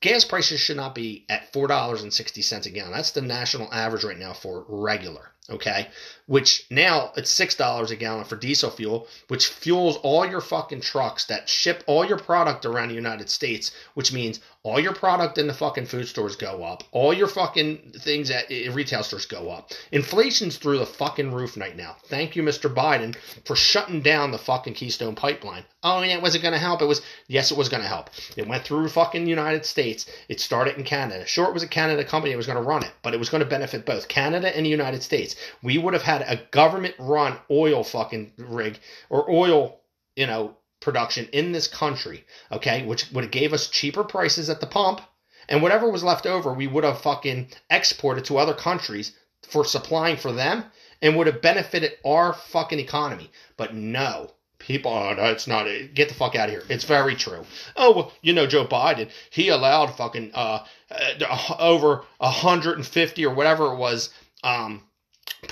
[0.00, 2.92] Gas prices should not be at four dollars and sixty cents a gallon.
[2.92, 5.88] That's the national average right now for regular okay?
[6.26, 10.80] Which now it's six dollars a gallon for diesel fuel, which fuels all your fucking
[10.80, 15.36] trucks that ship all your product around the United States, which means all your product
[15.36, 19.50] in the fucking food stores go up, all your fucking things at retail stores go
[19.50, 19.70] up.
[19.92, 21.96] Inflation's through the fucking roof right now.
[22.06, 22.74] Thank you, Mr.
[22.74, 23.14] Biden,
[23.44, 25.64] for shutting down the fucking Keystone Pipeline.
[25.82, 26.80] Oh, yeah, was it going to help?
[26.80, 28.08] It was, yes, it was going to help.
[28.38, 30.06] It went through fucking United States.
[30.30, 31.26] It started in Canada.
[31.26, 33.28] Sure, it was a Canada company that was going to run it, but it was
[33.28, 35.36] going to benefit both Canada and the United States.
[35.62, 38.78] We would have had a government run oil fucking rig
[39.10, 39.80] or oil,
[40.16, 44.60] you know, production in this country, okay, which would have gave us cheaper prices at
[44.60, 45.00] the pump,
[45.48, 49.12] and whatever was left over, we would have fucking exported to other countries
[49.42, 50.64] for supplying for them
[51.02, 53.30] and would have benefited our fucking economy.
[53.56, 55.66] But no, people, oh, it's not.
[55.94, 56.64] Get the fuck out of here.
[56.68, 57.44] It's very true.
[57.76, 63.72] Oh well, you know Joe Biden, he allowed fucking uh, uh over 150 or whatever
[63.72, 64.10] it was
[64.42, 64.82] um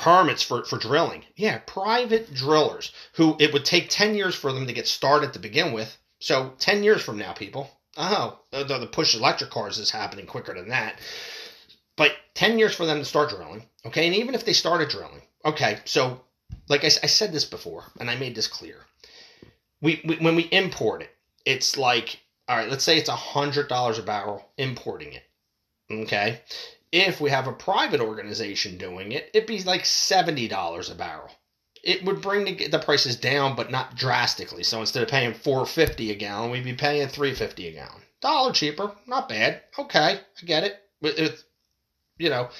[0.02, 1.24] permits for, for drilling.
[1.36, 5.38] Yeah, private drillers who it would take 10 years for them to get started to
[5.38, 5.96] begin with.
[6.18, 7.70] So 10 years from now, people.
[7.96, 10.98] Oh, the, the push electric cars is happening quicker than that.
[11.96, 13.62] But 10 years for them to start drilling.
[13.86, 15.22] Okay, and even if they started drilling.
[15.44, 16.20] Okay, so
[16.68, 18.78] like I, I said this before, and I made this clear.
[19.80, 21.10] We, we when we import it,
[21.44, 22.68] it's like all right.
[22.68, 25.24] Let's say it's a hundred dollars a barrel importing it.
[25.90, 26.40] Okay,
[26.92, 31.30] if we have a private organization doing it, it'd be like $70 a barrel.
[31.82, 34.62] It would bring the, the prices down, but not drastically.
[34.62, 38.02] So instead of paying 450 a gallon, we'd be paying 350 a gallon.
[38.20, 39.62] Dollar cheaper, not bad.
[39.78, 40.78] Okay, I get it.
[41.00, 41.42] It,
[42.18, 42.50] you know,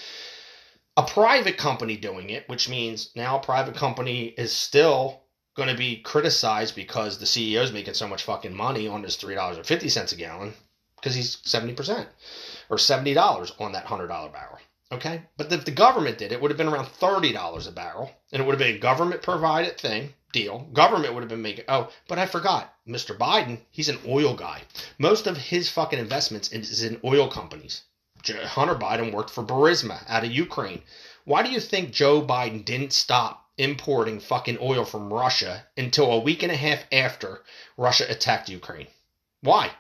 [0.96, 5.22] a private company doing it, which means now a private company is still
[5.54, 9.18] going to be criticized because the CEO is making so much fucking money on this
[9.18, 10.54] $3.50 a gallon
[10.96, 12.06] because he's 70%
[12.72, 14.58] or $70 on that $100 barrel.
[14.90, 15.20] Okay?
[15.36, 18.46] But if the government did it, would have been around $30 a barrel, and it
[18.46, 20.60] would have been a government provided thing, deal.
[20.72, 23.14] Government would have been making, oh, but I forgot, Mr.
[23.14, 24.62] Biden, he's an oil guy.
[24.98, 27.82] Most of his fucking investments is in oil companies.
[28.26, 30.82] Hunter Biden worked for Burisma out of Ukraine.
[31.24, 36.20] Why do you think Joe Biden didn't stop importing fucking oil from Russia until a
[36.20, 37.42] week and a half after
[37.76, 38.86] Russia attacked Ukraine?
[39.42, 39.72] Why?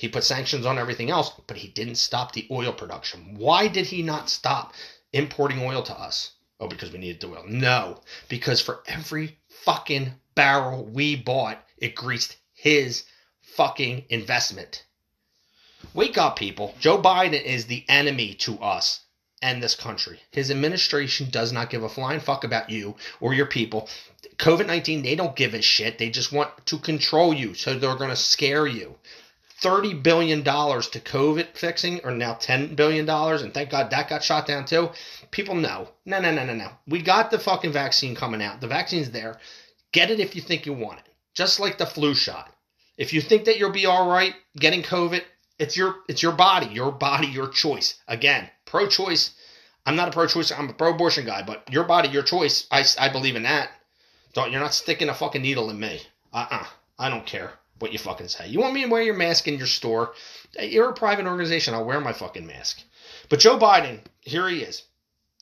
[0.00, 3.34] He put sanctions on everything else, but he didn't stop the oil production.
[3.34, 4.72] Why did he not stop
[5.12, 6.30] importing oil to us?
[6.58, 7.44] Oh, because we needed the oil.
[7.46, 13.04] No, because for every fucking barrel we bought, it greased his
[13.42, 14.84] fucking investment.
[15.92, 16.74] Wake up, people.
[16.80, 19.00] Joe Biden is the enemy to us
[19.42, 20.20] and this country.
[20.30, 23.86] His administration does not give a flying fuck about you or your people.
[24.38, 25.98] COVID 19, they don't give a shit.
[25.98, 28.96] They just want to control you, so they're going to scare you.
[29.62, 30.50] $30 billion to
[31.00, 34.90] COVID fixing, or now $10 billion, and thank God that got shot down too.
[35.30, 35.88] People know.
[36.06, 36.70] No, no, no, no, no.
[36.86, 38.60] We got the fucking vaccine coming out.
[38.60, 39.38] The vaccine's there.
[39.92, 41.06] Get it if you think you want it.
[41.34, 42.52] Just like the flu shot.
[42.96, 45.22] If you think that you'll be all right getting COVID,
[45.58, 47.98] it's your it's your body, your body, your choice.
[48.08, 49.32] Again, pro-choice.
[49.86, 50.52] I'm not a pro-choice.
[50.52, 52.66] I'm a pro-abortion guy, but your body, your choice.
[52.70, 53.70] I, I believe in that.
[54.32, 56.02] Don't you're not sticking a fucking needle in me.
[56.32, 56.66] Uh-uh.
[56.98, 58.46] I don't care what you fucking say.
[58.48, 60.12] You want me to wear your mask in your store?
[60.60, 61.74] You're a private organization.
[61.74, 62.82] I'll wear my fucking mask.
[63.28, 64.84] But Joe Biden, here he is.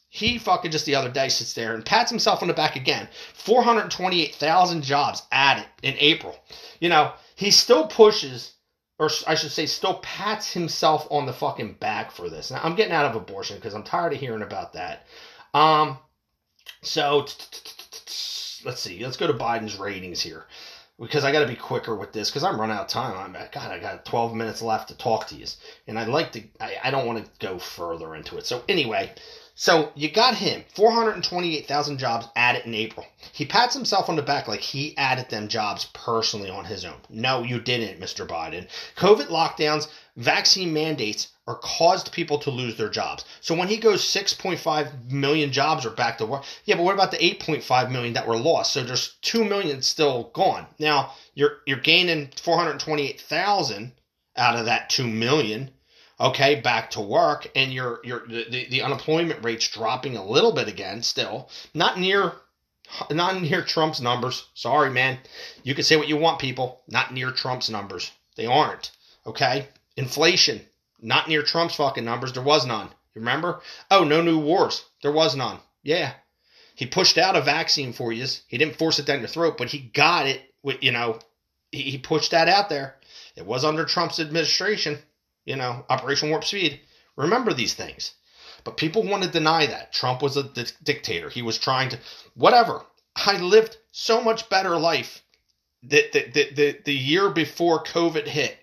[0.09, 3.09] He fucking just the other day sits there and pats himself on the back again.
[3.34, 6.39] 428,000 jobs added in April.
[6.80, 8.55] You know, he still pushes,
[8.99, 12.51] or I should say, still pats himself on the fucking back for this.
[12.51, 15.07] Now, I'm getting out of abortion because I'm tired of hearing about that.
[15.53, 15.99] Um,
[16.80, 17.26] so
[18.64, 19.05] let's see.
[19.05, 20.47] Let's go to Biden's ratings here
[21.01, 23.16] because I got to be quicker with this because I'm running out of time.
[23.16, 25.46] I'm God, I got 12 minutes left to talk to you,
[25.86, 26.42] and I'd like to.
[26.61, 28.46] I, I don't want to go further into it.
[28.46, 29.12] So anyway,
[29.55, 33.07] so you got him 428,000 jobs added in April.
[33.32, 37.01] He pats himself on the back like he added them jobs personally on his own.
[37.09, 38.24] No, you didn't, Mr.
[38.24, 38.68] Biden.
[38.96, 43.24] COVID lockdowns, vaccine mandates or caused people to lose their jobs.
[43.40, 47.11] So when he goes 6.5 million jobs are back to work, yeah, but what about
[47.11, 48.74] the 8.5 million that were lost?
[48.74, 50.66] So there's 2 million still gone.
[50.78, 53.92] Now you're you're gaining 428,000
[54.36, 55.70] out of that 2 million.
[56.20, 60.68] Okay, back to work, and your your the, the unemployment rate's dropping a little bit
[60.68, 61.03] again.
[61.03, 62.34] Still not near
[63.11, 64.49] not near Trump's numbers.
[64.53, 65.16] Sorry, man.
[65.62, 66.82] You can say what you want, people.
[66.88, 68.11] Not near Trump's numbers.
[68.36, 68.90] They aren't.
[69.26, 69.68] Okay.
[69.96, 70.61] Inflation
[71.01, 72.32] Not near Trump's fucking numbers.
[72.32, 72.88] There was none.
[73.14, 73.61] You remember?
[73.90, 74.84] Oh, no new wars.
[75.03, 75.59] There was none.
[75.82, 76.14] Yeah.
[76.74, 78.26] He pushed out a vaccine for you.
[78.46, 80.42] He didn't force it down your throat, but he got it.
[80.62, 81.18] With, you know,
[81.70, 82.96] he, he pushed that out there.
[83.36, 84.99] It was under Trump's administration.
[85.44, 86.80] You know, Operation Warp Speed.
[87.16, 88.12] Remember these things.
[88.64, 89.92] But people want to deny that.
[89.92, 91.30] Trump was a di- dictator.
[91.30, 91.99] He was trying to,
[92.34, 92.84] whatever.
[93.16, 95.22] I lived so much better life
[95.82, 98.59] the, the, the, the, the year before COVID hit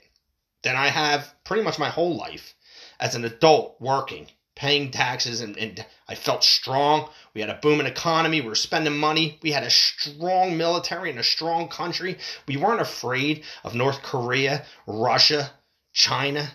[0.66, 2.56] than I have pretty much my whole life
[3.00, 7.10] as an adult working, paying taxes, and, and I felt strong.
[7.36, 8.42] We had a booming economy.
[8.42, 9.38] We were spending money.
[9.44, 12.18] We had a strong military and a strong country.
[12.48, 15.52] We weren't afraid of North Korea, Russia,
[15.94, 16.50] China.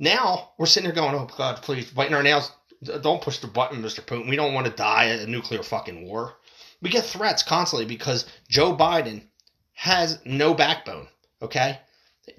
[0.00, 2.50] Now we're sitting here going, oh, God, please, biting our nails.
[2.82, 4.00] Don't push the button, Mr.
[4.00, 4.28] Putin.
[4.28, 6.34] We don't want to die a nuclear fucking war.
[6.80, 9.22] We get threats constantly because Joe Biden
[9.74, 11.06] has no backbone.
[11.40, 11.78] Okay,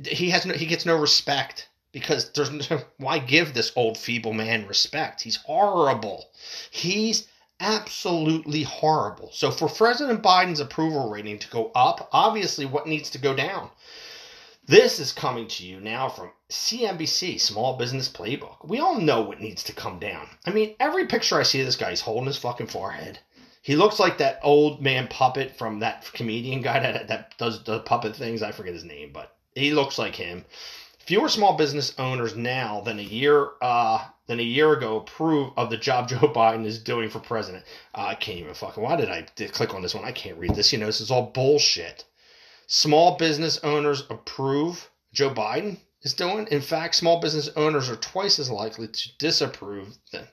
[0.05, 4.33] he has no, he gets no respect because there's no, why give this old feeble
[4.33, 5.21] man respect?
[5.21, 6.29] He's horrible.
[6.71, 7.27] He's
[7.59, 9.29] absolutely horrible.
[9.31, 13.69] So for President Biden's approval rating to go up, obviously what needs to go down?
[14.65, 18.65] This is coming to you now from CNBC, Small Business Playbook.
[18.65, 20.29] We all know what needs to come down.
[20.45, 23.19] I mean, every picture I see of this guy, he's holding his fucking forehead.
[23.61, 27.79] He looks like that old man puppet from that comedian guy that, that does the
[27.79, 28.41] puppet things.
[28.41, 30.45] I forget his name, but he looks like him.
[30.99, 35.69] Fewer small business owners now than a year uh, than a year ago approve of
[35.69, 37.65] the job Joe Biden is doing for president.
[37.93, 38.81] Uh, I can't even fucking.
[38.81, 40.05] Why did I click on this one?
[40.05, 40.71] I can't read this.
[40.71, 42.05] You know, this is all bullshit.
[42.67, 46.47] Small business owners approve Joe Biden is doing.
[46.47, 50.27] In fact, small business owners are twice as likely to disapprove than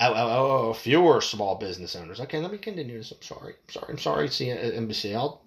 [0.00, 2.20] Oh, oh, oh, oh, fewer small business owners.
[2.20, 3.10] Okay, let me continue this.
[3.10, 3.54] I'm sorry.
[3.54, 3.86] I'm sorry.
[3.90, 5.16] I'm sorry, CNBC.
[5.16, 5.42] I'll,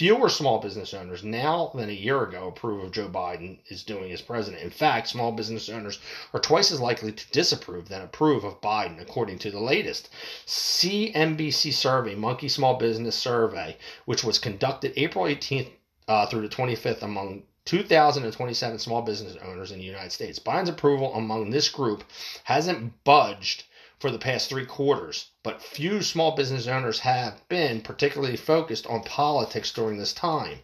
[0.00, 4.10] fewer small business owners now than a year ago approve of Joe Biden is doing
[4.12, 4.62] as president.
[4.62, 5.98] In fact, small business owners
[6.32, 10.08] are twice as likely to disapprove than approve of Biden, according to the latest
[10.46, 13.76] CNBC SurveyMonkey Small Business Survey,
[14.06, 15.68] which was conducted April 18th
[16.08, 20.38] uh, through the 25th among 2,027 small business owners in the United States.
[20.38, 22.04] Biden's approval among this group
[22.44, 23.64] hasn't budged
[24.00, 29.02] for the past three quarters, but few small business owners have been particularly focused on
[29.04, 30.60] politics during this time.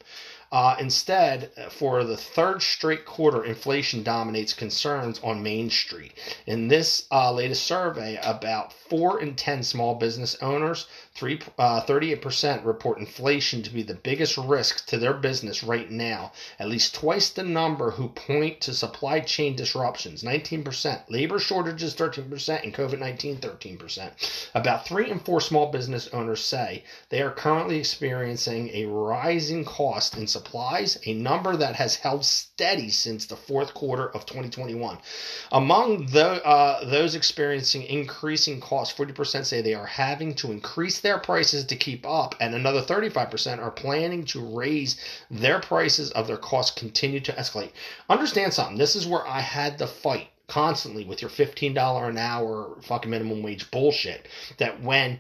[0.53, 6.12] Uh, instead, for the third straight quarter, inflation dominates concerns on Main Street.
[6.47, 12.64] In this uh, latest survey, about 4 in 10 small business owners, three, uh, 38%
[12.64, 16.30] report inflation to be the biggest risk to their business right now.
[16.59, 22.62] At least twice the number who point to supply chain disruptions 19%, labor shortages 13%,
[22.62, 24.51] and COVID 19 13%.
[24.55, 30.16] About 3 in 4 small business owners say they are currently experiencing a rising cost
[30.16, 34.99] in supplies, a number that has held steady since the fourth quarter of 2021.
[35.51, 41.18] Among the, uh, those experiencing increasing costs, 40% say they are having to increase their
[41.18, 46.37] prices to keep up, and another 35% are planning to raise their prices of their
[46.37, 47.72] costs continue to escalate.
[48.11, 48.76] Understand something.
[48.76, 53.43] This is where I had to fight constantly with your $15 an hour fucking minimum
[53.43, 54.28] wage bullshit.
[54.59, 55.18] That when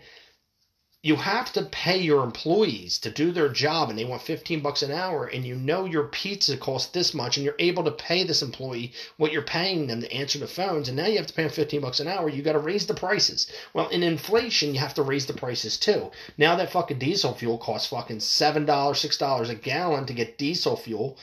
[1.06, 4.82] you have to pay your employees to do their job and they want 15 bucks
[4.82, 8.24] an hour and you know your pizza costs this much and you're able to pay
[8.24, 11.32] this employee what you're paying them to answer the phones and now you have to
[11.32, 13.46] pay them 15 bucks an hour you got to raise the prices.
[13.72, 16.10] Well in inflation you have to raise the prices too.
[16.36, 21.16] Now that fucking diesel fuel costs fucking $7 $6 a gallon to get diesel fuel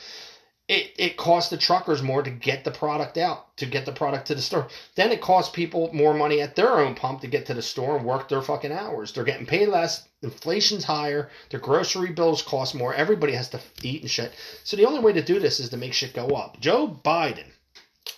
[0.66, 4.28] it, it costs the truckers more to get the product out, to get the product
[4.28, 4.68] to the store.
[4.94, 7.98] Then it costs people more money at their own pump to get to the store
[7.98, 9.12] and work their fucking hours.
[9.12, 14.00] They're getting paid less, inflation's higher, their grocery bills cost more, everybody has to eat
[14.00, 14.32] and shit.
[14.64, 16.58] So the only way to do this is to make shit go up.
[16.60, 17.50] Joe Biden,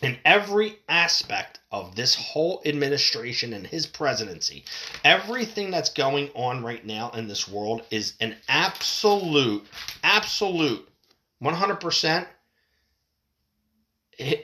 [0.00, 4.64] in every aspect of this whole administration and his presidency,
[5.02, 9.66] everything that's going on right now in this world is an absolute,
[10.04, 10.88] absolute
[11.42, 12.26] 100%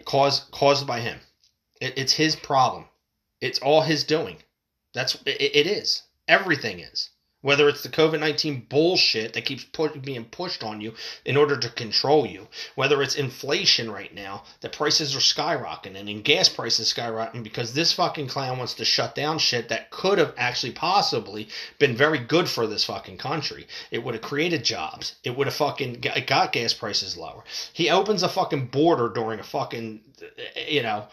[0.04, 1.20] caused caused by him.
[1.80, 2.86] It, it's his problem.
[3.40, 4.38] It's all his doing.
[4.94, 6.02] That's it, it is.
[6.28, 7.10] Everything is.
[7.42, 11.56] Whether it's the COVID 19 bullshit that keeps put, being pushed on you in order
[11.56, 16.92] to control you, whether it's inflation right now, the prices are skyrocketing and gas prices
[16.92, 21.48] skyrocketing because this fucking clown wants to shut down shit that could have actually possibly
[21.78, 23.66] been very good for this fucking country.
[23.90, 25.16] It would have created jobs.
[25.24, 27.42] It would have fucking got gas prices lower.
[27.72, 30.00] He opens a fucking border during a fucking,
[30.68, 31.08] you know,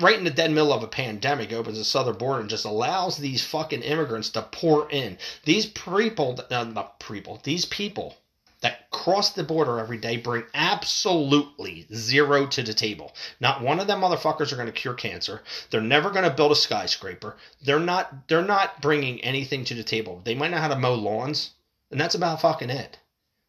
[0.00, 3.16] right in the dead middle of a pandemic opens the southern border and just allows
[3.16, 5.18] these fucking immigrants to pour in.
[5.44, 8.16] These people, uh, not people, these people
[8.60, 13.14] that cross the border every day bring absolutely zero to the table.
[13.40, 15.42] Not one of them motherfuckers are going to cure cancer.
[15.70, 17.36] They're never going to build a skyscraper.
[17.62, 20.20] They're not they're not bringing anything to the table.
[20.24, 21.50] They might know how to mow lawns,
[21.90, 22.98] and that's about fucking it.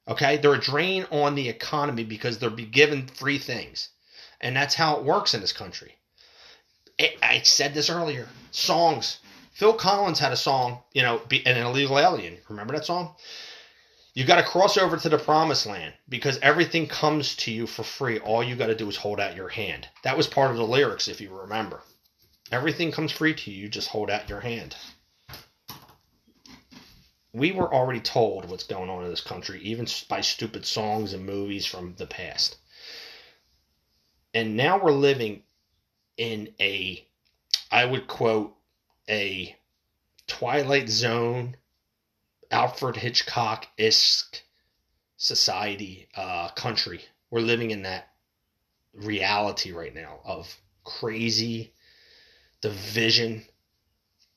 [0.07, 0.37] Okay?
[0.37, 3.89] They're a drain on the economy because they're be given free things.
[4.39, 5.97] And that's how it works in this country.
[7.01, 8.29] I- I said this earlier.
[8.51, 9.17] Songs.
[9.53, 12.37] Phil Collins had a song, you know, be, an illegal alien.
[12.47, 13.15] Remember that song?
[14.13, 17.83] You got to cross over to the promised land because everything comes to you for
[17.83, 18.19] free.
[18.19, 19.87] All you got to do is hold out your hand.
[20.03, 21.81] That was part of the lyrics, if you remember.
[22.51, 24.75] Everything comes free to you, just hold out your hand.
[27.33, 31.25] We were already told what's going on in this country, even by stupid songs and
[31.25, 32.57] movies from the past.
[34.33, 35.43] And now we're living
[36.21, 37.03] in a,
[37.71, 38.55] I would quote,
[39.09, 39.55] a
[40.27, 41.57] Twilight Zone
[42.51, 44.43] Alfred Hitchcock esque
[45.17, 47.01] society, uh, country.
[47.31, 48.09] We're living in that
[48.93, 51.73] reality right now of crazy
[52.61, 53.43] division,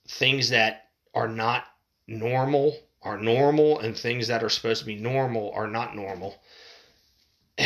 [0.09, 1.64] things that are not
[2.07, 6.41] normal are normal, and things that are supposed to be normal are not normal.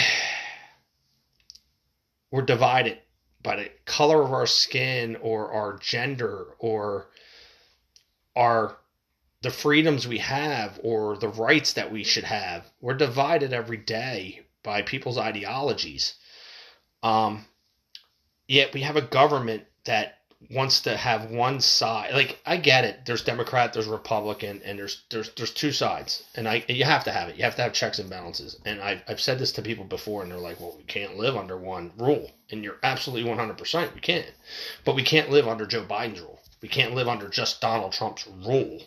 [2.32, 2.98] We're divided
[3.42, 7.08] by the color of our skin or our gender or
[8.36, 8.78] our
[9.40, 12.68] the freedoms we have or the rights that we should have.
[12.80, 16.14] We're divided every day by people's ideologies.
[17.02, 17.46] Um,
[18.48, 20.17] yet we have a government that
[20.50, 22.12] wants to have one side.
[22.14, 23.04] Like I get it.
[23.04, 27.12] There's Democrat, there's Republican, and there's there's there's two sides, and I you have to
[27.12, 27.36] have it.
[27.36, 28.56] You have to have checks and balances.
[28.64, 31.36] And I've I've said this to people before, and they're like, "Well, we can't live
[31.36, 34.32] under one rule," and you're absolutely 100 percent we can't.
[34.84, 36.40] But we can't live under Joe Biden's rule.
[36.60, 38.82] We can't live under just Donald Trump's rule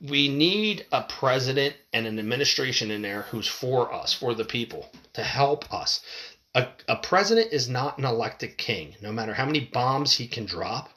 [0.00, 4.90] we need a president and an administration in there who's for us, for the people,
[5.12, 6.00] to help us.
[6.52, 8.96] A, a president is not an elected king.
[9.00, 10.90] No matter how many bombs he can drop,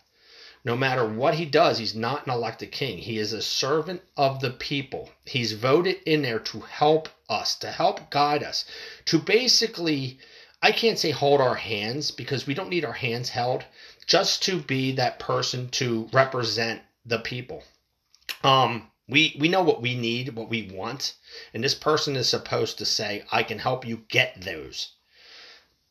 [0.66, 2.98] no matter what he does, he's not an elected king.
[2.98, 5.12] He is a servant of the people.
[5.26, 8.66] He's voted in there to help us, to help guide us,
[9.06, 10.18] to basically,
[10.62, 13.64] I can't say hold our hands because we don't need our hands held,
[14.08, 17.64] just to be that person to represent the people.
[18.44, 21.14] Um, we we know what we need, what we want,
[21.54, 24.94] and this person is supposed to say, "I can help you get those."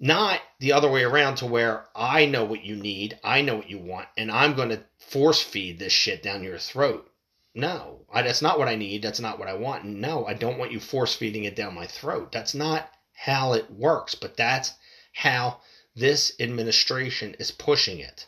[0.05, 3.71] Not the other way around to where I know what you need, I know what
[3.71, 7.09] you want, and I'm going to force feed this shit down your throat.
[7.55, 9.03] No, I, that's not what I need.
[9.03, 9.85] That's not what I want.
[9.85, 12.33] No, I don't want you force feeding it down my throat.
[12.33, 14.73] That's not how it works, but that's
[15.13, 15.61] how
[15.95, 18.27] this administration is pushing it.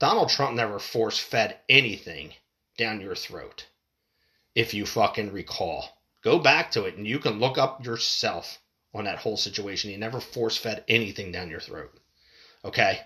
[0.00, 2.34] Donald Trump never force fed anything
[2.76, 3.66] down your throat
[4.56, 6.00] if you fucking recall.
[6.22, 8.58] Go back to it and you can look up yourself
[8.96, 9.90] on that whole situation.
[9.90, 11.92] He never force fed anything down your throat.
[12.64, 13.00] Okay?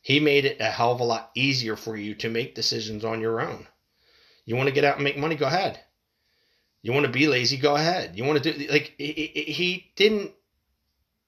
[0.00, 3.20] He made it a hell of a lot easier for you to make decisions on
[3.20, 3.66] your own.
[4.44, 5.36] You want to get out and make money?
[5.36, 5.80] Go ahead.
[6.82, 7.56] You want to be lazy?
[7.56, 8.16] Go ahead.
[8.16, 10.32] You want to do, like, he, he didn't,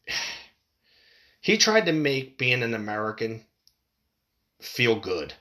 [1.41, 3.45] he tried to make being an American
[4.61, 5.35] feel good.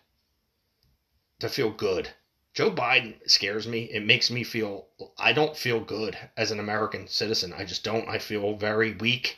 [1.39, 2.09] To feel good.
[2.55, 3.83] Joe Biden scares me.
[3.91, 4.87] It makes me feel
[5.17, 7.51] I don't feel good as an American citizen.
[7.51, 8.07] I just don't.
[8.07, 9.37] I feel very weak,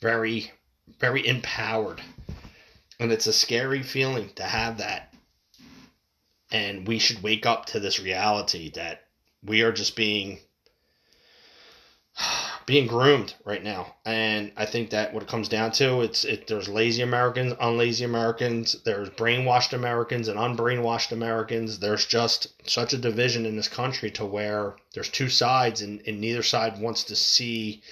[0.00, 0.50] very
[0.98, 2.02] very empowered.
[2.98, 5.14] And it's a scary feeling to have that.
[6.50, 9.04] And we should wake up to this reality that
[9.42, 10.40] we are just being
[12.66, 13.94] being groomed right now.
[14.04, 18.04] And I think that what it comes down to, it's it there's lazy Americans, unlazy
[18.04, 21.78] Americans, there's brainwashed Americans and unbrainwashed Americans.
[21.78, 26.20] There's just such a division in this country to where there's two sides and, and
[26.20, 27.82] neither side wants to see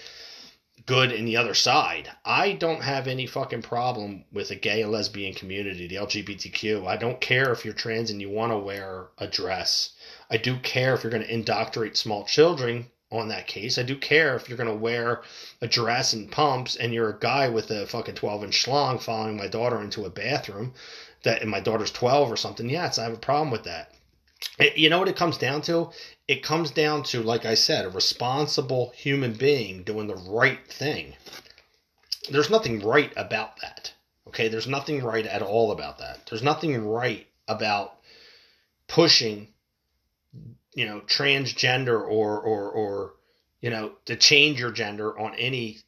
[0.87, 2.11] good in the other side.
[2.25, 6.87] I don't have any fucking problem with a gay and lesbian community, the LGBTQ.
[6.87, 9.91] I don't care if you're trans and you want to wear a dress.
[10.29, 13.79] I do care if you're going to indoctrinate small children on that case.
[13.79, 15.23] I do care if you're going to wear
[15.61, 19.37] a dress and pumps and you're a guy with a fucking 12 inch schlong following
[19.37, 20.75] my daughter into a bathroom
[21.23, 22.69] that and my daughter's 12 or something.
[22.69, 23.91] Yes, I have a problem with that.
[24.59, 25.91] It, you know what it comes down to?
[26.29, 31.15] It comes down to, like I said, a responsible human being doing the right thing.
[32.31, 33.93] There's nothing right about that.
[34.29, 36.27] Okay, there's nothing right at all about that.
[36.27, 37.99] There's nothing right about
[38.89, 39.49] pushing
[40.75, 43.14] you know transgender or or or
[43.61, 45.79] you know to change your gender on any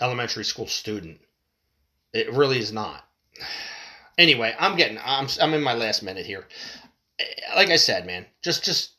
[0.00, 1.20] elementary school student
[2.12, 3.06] it really is not
[4.18, 6.46] anyway i'm getting i'm i'm in my last minute here
[7.56, 8.92] like i said man just just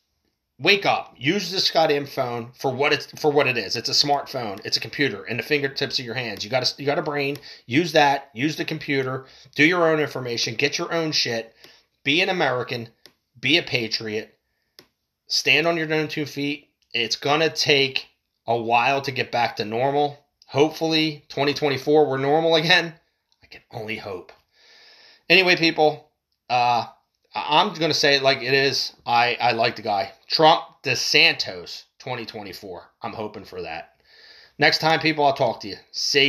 [0.60, 1.14] wake up.
[1.16, 3.74] Use this goddamn phone for what it's for what it is.
[3.74, 4.60] It's a smartphone.
[4.64, 6.44] It's a computer in the fingertips of your hands.
[6.44, 7.38] You got a, you got a brain.
[7.66, 8.30] Use that.
[8.34, 9.26] Use the computer.
[9.54, 10.54] Do your own information.
[10.54, 11.54] Get your own shit.
[12.04, 12.90] Be an American.
[13.40, 14.38] Be a patriot.
[15.30, 16.68] Stand on your own two feet.
[16.92, 18.08] It's gonna take
[18.46, 20.18] a while to get back to normal.
[20.46, 22.94] Hopefully, 2024 we're normal again.
[23.40, 24.32] I can only hope.
[25.28, 26.10] Anyway, people,
[26.48, 26.86] uh,
[27.32, 28.92] I'm going to say it like it is.
[29.06, 30.12] I, I like the guy.
[30.26, 32.90] Trump DeSantis 2024.
[33.02, 33.92] I'm hoping for that.
[34.58, 35.76] Next time, people, I'll talk to you.
[35.92, 36.18] See